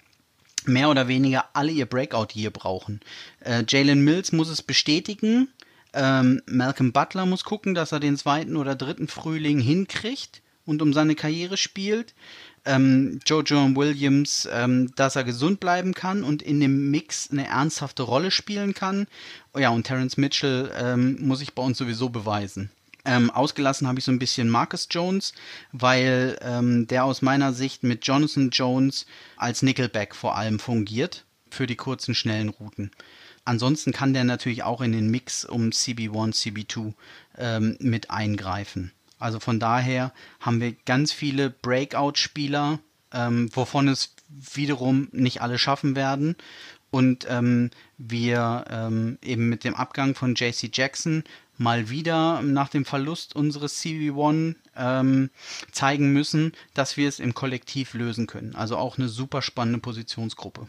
mehr 0.67 0.89
oder 0.89 1.08
weniger 1.08 1.45
alle 1.54 1.71
ihr 1.71 1.86
Breakout 1.86 2.28
hier 2.32 2.52
brauchen. 2.52 3.02
Äh, 3.39 3.63
Jalen 3.67 4.04
Mills 4.04 4.32
muss 4.32 4.49
es 4.49 4.62
bestätigen. 4.62 5.49
Ähm, 5.93 6.41
Malcolm 6.45 6.91
Butler 6.91 7.26
muss 7.26 7.43
gucken, 7.43 7.76
dass 7.76 7.91
er 7.91 7.99
den 7.99 8.17
zweiten 8.17 8.58
oder 8.58 8.76
dritten 8.76 9.08
Frühling 9.08 9.60
hinkriegt 9.60 10.41
und 10.65 10.82
um 10.82 10.93
seine 10.93 11.15
Karriere 11.15 11.58
spielt. 11.58 12.13
Ähm, 12.65 13.19
Jojo 13.26 13.76
Williams, 13.76 14.47
ähm, 14.52 14.91
dass 14.95 15.15
er 15.15 15.23
gesund 15.23 15.60
bleiben 15.60 15.93
kann 15.93 16.23
und 16.23 16.41
in 16.41 16.60
dem 16.60 16.91
Mix 16.91 17.30
eine 17.30 17.47
ernsthafte 17.47 18.04
Rolle 18.04 18.32
spielen 18.32 18.73
kann. 18.73 19.08
Oh 19.54 19.60
ja, 19.60 19.69
und 19.69 19.84
Terence 19.84 20.17
Mitchell 20.17 20.71
ähm, 20.78 21.17
muss 21.19 21.41
ich 21.41 21.54
bei 21.54 21.62
uns 21.62 21.78
sowieso 21.78 22.10
beweisen. 22.10 22.71
Ähm, 23.05 23.29
ausgelassen 23.29 23.87
habe 23.87 23.99
ich 23.99 24.05
so 24.05 24.11
ein 24.11 24.19
bisschen 24.19 24.49
Marcus 24.49 24.87
Jones, 24.89 25.33
weil 25.73 26.37
ähm, 26.41 26.87
der 26.87 27.03
aus 27.03 27.21
meiner 27.21 27.51
Sicht 27.51 27.83
mit 27.83 28.07
Jonathan 28.07 28.49
Jones 28.49 29.05
als 29.35 29.61
Nickelback 29.61 30.15
vor 30.15 30.37
allem 30.37 30.57
fungiert 30.59 31.25
für 31.49 31.67
die 31.67 31.75
kurzen, 31.75 32.15
schnellen 32.15 32.49
Routen. 32.49 32.91
Ansonsten 33.45 33.91
kann 33.91 34.13
der 34.13 34.23
natürlich 34.23 34.63
auch 34.63 34.81
in 34.81 34.93
den 34.93 35.11
Mix 35.11 35.43
um 35.43 35.69
CB1, 35.69 36.33
CB2 36.41 36.93
ähm, 37.37 37.77
mit 37.79 38.09
eingreifen. 38.09 38.93
Also 39.19 39.39
von 39.39 39.59
daher 39.59 40.13
haben 40.39 40.61
wir 40.61 40.73
ganz 40.85 41.11
viele 41.11 41.49
Breakout-Spieler, 41.49 42.79
ähm, 43.13 43.49
wovon 43.53 43.87
es 43.87 44.15
wiederum 44.29 45.09
nicht 45.11 45.41
alle 45.41 45.57
schaffen 45.57 45.95
werden. 45.95 46.35
Und 46.89 47.25
ähm, 47.29 47.71
wir 47.97 48.65
ähm, 48.69 49.17
eben 49.21 49.49
mit 49.49 49.63
dem 49.63 49.75
Abgang 49.75 50.13
von 50.13 50.35
JC 50.35 50.69
Jackson 50.71 51.23
mal 51.63 51.89
wieder 51.89 52.41
nach 52.41 52.69
dem 52.69 52.86
Verlust 52.86 53.36
unseres 53.36 53.82
CB1 53.82 54.56
ähm, 54.76 55.32
zeigen 55.71 56.13
müssen, 56.13 56.52
dass 56.73 56.97
wir 56.97 57.08
es 57.08 57.19
im 57.19 57.34
Kollektiv 57.34 57.93
lösen 57.93 58.28
können. 58.28 58.56
Also 58.56 58.78
auch 58.78 58.97
eine 58.97 59.08
super 59.08 59.41
spannende 59.41 59.80
Positionsgruppe. 59.80 60.67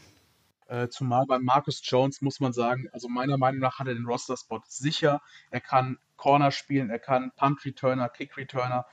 Äh, 0.67 0.89
zumal 0.89 1.27
bei 1.27 1.39
Marcus 1.39 1.83
Jones 1.85 2.23
muss 2.23 2.41
man 2.41 2.53
sagen, 2.53 2.89
also 2.93 3.09
meiner 3.09 3.37
Meinung 3.37 3.61
nach 3.61 3.79
hat 3.79 3.89
er 3.89 3.95
den 3.95 4.07
Roster-Spot 4.07 4.63
sicher. 4.67 5.21
Er 5.51 5.61
kann 5.61 5.99
Corner 6.17 6.53
spielen, 6.53 6.89
er 6.89 7.01
kann 7.01 7.33
Punt-Returner, 7.37 8.09
Kick-Returner. 8.09 8.87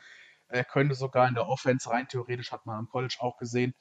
Er 0.50 0.66
könnte 0.66 0.96
sogar 0.96 1.30
in 1.30 1.36
der 1.36 1.48
Offense 1.48 1.90
rein 1.90 2.10
theoretisch, 2.10 2.52
hat 2.52 2.66
man 2.66 2.78
am 2.78 2.90
College 2.90 3.16
auch 3.20 3.38
gesehen. 3.38 3.74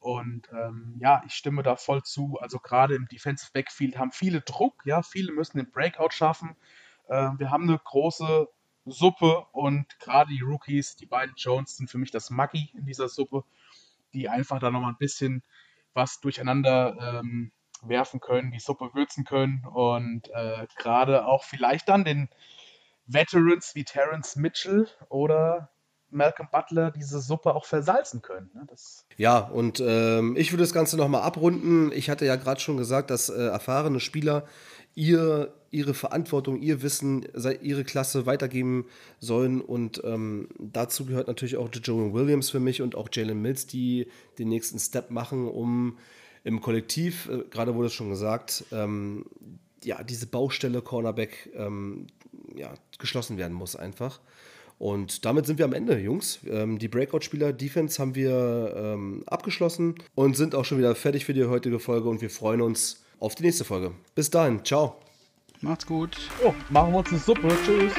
Und 0.00 0.48
ähm, 0.52 0.96
ja, 1.00 1.22
ich 1.26 1.34
stimme 1.34 1.62
da 1.62 1.76
voll 1.76 2.02
zu. 2.02 2.38
Also 2.40 2.58
gerade 2.58 2.94
im 2.94 3.06
Defensive 3.06 3.50
Backfield 3.52 3.98
haben 3.98 4.10
viele 4.10 4.40
Druck, 4.40 4.82
ja, 4.84 5.02
viele 5.02 5.32
müssen 5.32 5.58
den 5.58 5.70
Breakout 5.70 6.10
schaffen. 6.12 6.56
Äh, 7.08 7.30
wir 7.38 7.50
haben 7.50 7.64
eine 7.64 7.78
große 7.78 8.48
Suppe 8.86 9.46
und 9.52 9.86
gerade 9.98 10.30
die 10.30 10.40
Rookies, 10.40 10.96
die 10.96 11.06
beiden 11.06 11.34
Jones, 11.36 11.76
sind 11.76 11.90
für 11.90 11.98
mich 11.98 12.10
das 12.10 12.30
Maggi 12.30 12.70
in 12.74 12.86
dieser 12.86 13.08
Suppe, 13.08 13.44
die 14.14 14.28
einfach 14.28 14.58
da 14.58 14.70
nochmal 14.70 14.92
ein 14.92 14.98
bisschen 14.98 15.42
was 15.94 16.20
durcheinander 16.20 17.20
ähm, 17.20 17.52
werfen 17.82 18.20
können, 18.20 18.50
die 18.50 18.60
Suppe 18.60 18.90
würzen 18.94 19.24
können 19.24 19.64
und 19.64 20.28
äh, 20.30 20.66
gerade 20.76 21.26
auch 21.26 21.44
vielleicht 21.44 21.88
dann 21.88 22.04
den 22.04 22.28
Veterans 23.06 23.74
wie 23.74 23.84
Terence 23.84 24.36
Mitchell 24.36 24.88
oder 25.08 25.70
Malcolm 26.10 26.48
Butler 26.50 26.90
diese 26.90 27.20
Suppe 27.20 27.54
auch 27.54 27.64
versalzen 27.64 28.22
können. 28.22 28.50
Ne? 28.54 28.66
ja, 29.16 29.38
und 29.38 29.80
ähm, 29.80 30.36
ich 30.36 30.52
würde 30.52 30.62
das 30.62 30.72
Ganze 30.72 30.96
nochmal 30.96 31.22
abrunden. 31.22 31.92
Ich 31.92 32.08
hatte 32.08 32.24
ja 32.24 32.36
gerade 32.36 32.60
schon 32.60 32.76
gesagt, 32.76 33.10
dass 33.10 33.28
äh, 33.28 33.34
erfahrene 33.34 34.00
Spieler 34.00 34.46
ihr, 34.94 35.54
ihre 35.70 35.94
Verantwortung, 35.94 36.60
ihr 36.60 36.82
Wissen, 36.82 37.26
ihre 37.62 37.84
Klasse 37.84 38.26
weitergeben 38.26 38.86
sollen. 39.20 39.60
Und 39.60 40.02
ähm, 40.04 40.48
dazu 40.58 41.06
gehört 41.06 41.28
natürlich 41.28 41.56
auch 41.56 41.68
Joe 41.72 42.12
Williams 42.12 42.50
für 42.50 42.60
mich 42.60 42.82
und 42.82 42.94
auch 42.94 43.08
Jalen 43.12 43.40
Mills, 43.42 43.66
die 43.66 44.06
den 44.38 44.48
nächsten 44.48 44.78
Step 44.78 45.10
machen, 45.10 45.48
um 45.48 45.98
im 46.44 46.60
Kollektiv, 46.60 47.28
äh, 47.28 47.44
gerade 47.50 47.74
wurde 47.74 47.88
es 47.88 47.92
schon 47.92 48.10
gesagt, 48.10 48.64
ähm, 48.72 49.26
ja, 49.84 50.02
diese 50.02 50.26
Baustelle 50.26 50.82
Cornerback 50.82 51.50
ähm, 51.54 52.06
ja, 52.56 52.74
geschlossen 52.98 53.36
werden 53.36 53.52
muss 53.54 53.76
einfach. 53.76 54.20
Und 54.78 55.24
damit 55.24 55.46
sind 55.46 55.58
wir 55.58 55.64
am 55.64 55.72
Ende, 55.72 55.98
Jungs. 55.98 56.38
Ähm, 56.46 56.78
die 56.78 56.88
Breakout-Spieler 56.88 57.52
Defense 57.52 58.00
haben 58.00 58.14
wir 58.14 58.74
ähm, 58.76 59.24
abgeschlossen 59.26 59.96
und 60.14 60.36
sind 60.36 60.54
auch 60.54 60.64
schon 60.64 60.78
wieder 60.78 60.94
fertig 60.94 61.24
für 61.24 61.34
die 61.34 61.44
heutige 61.44 61.80
Folge 61.80 62.08
und 62.08 62.20
wir 62.20 62.30
freuen 62.30 62.62
uns 62.62 63.02
auf 63.18 63.34
die 63.34 63.42
nächste 63.42 63.64
Folge. 63.64 63.92
Bis 64.14 64.30
dahin, 64.30 64.64
ciao. 64.64 65.00
Macht's 65.60 65.86
gut. 65.86 66.16
Oh, 66.44 66.54
machen 66.70 66.92
wir 66.92 66.98
uns 66.98 67.08
eine 67.08 67.18
Suppe. 67.18 67.48
Tschüss. 67.64 67.92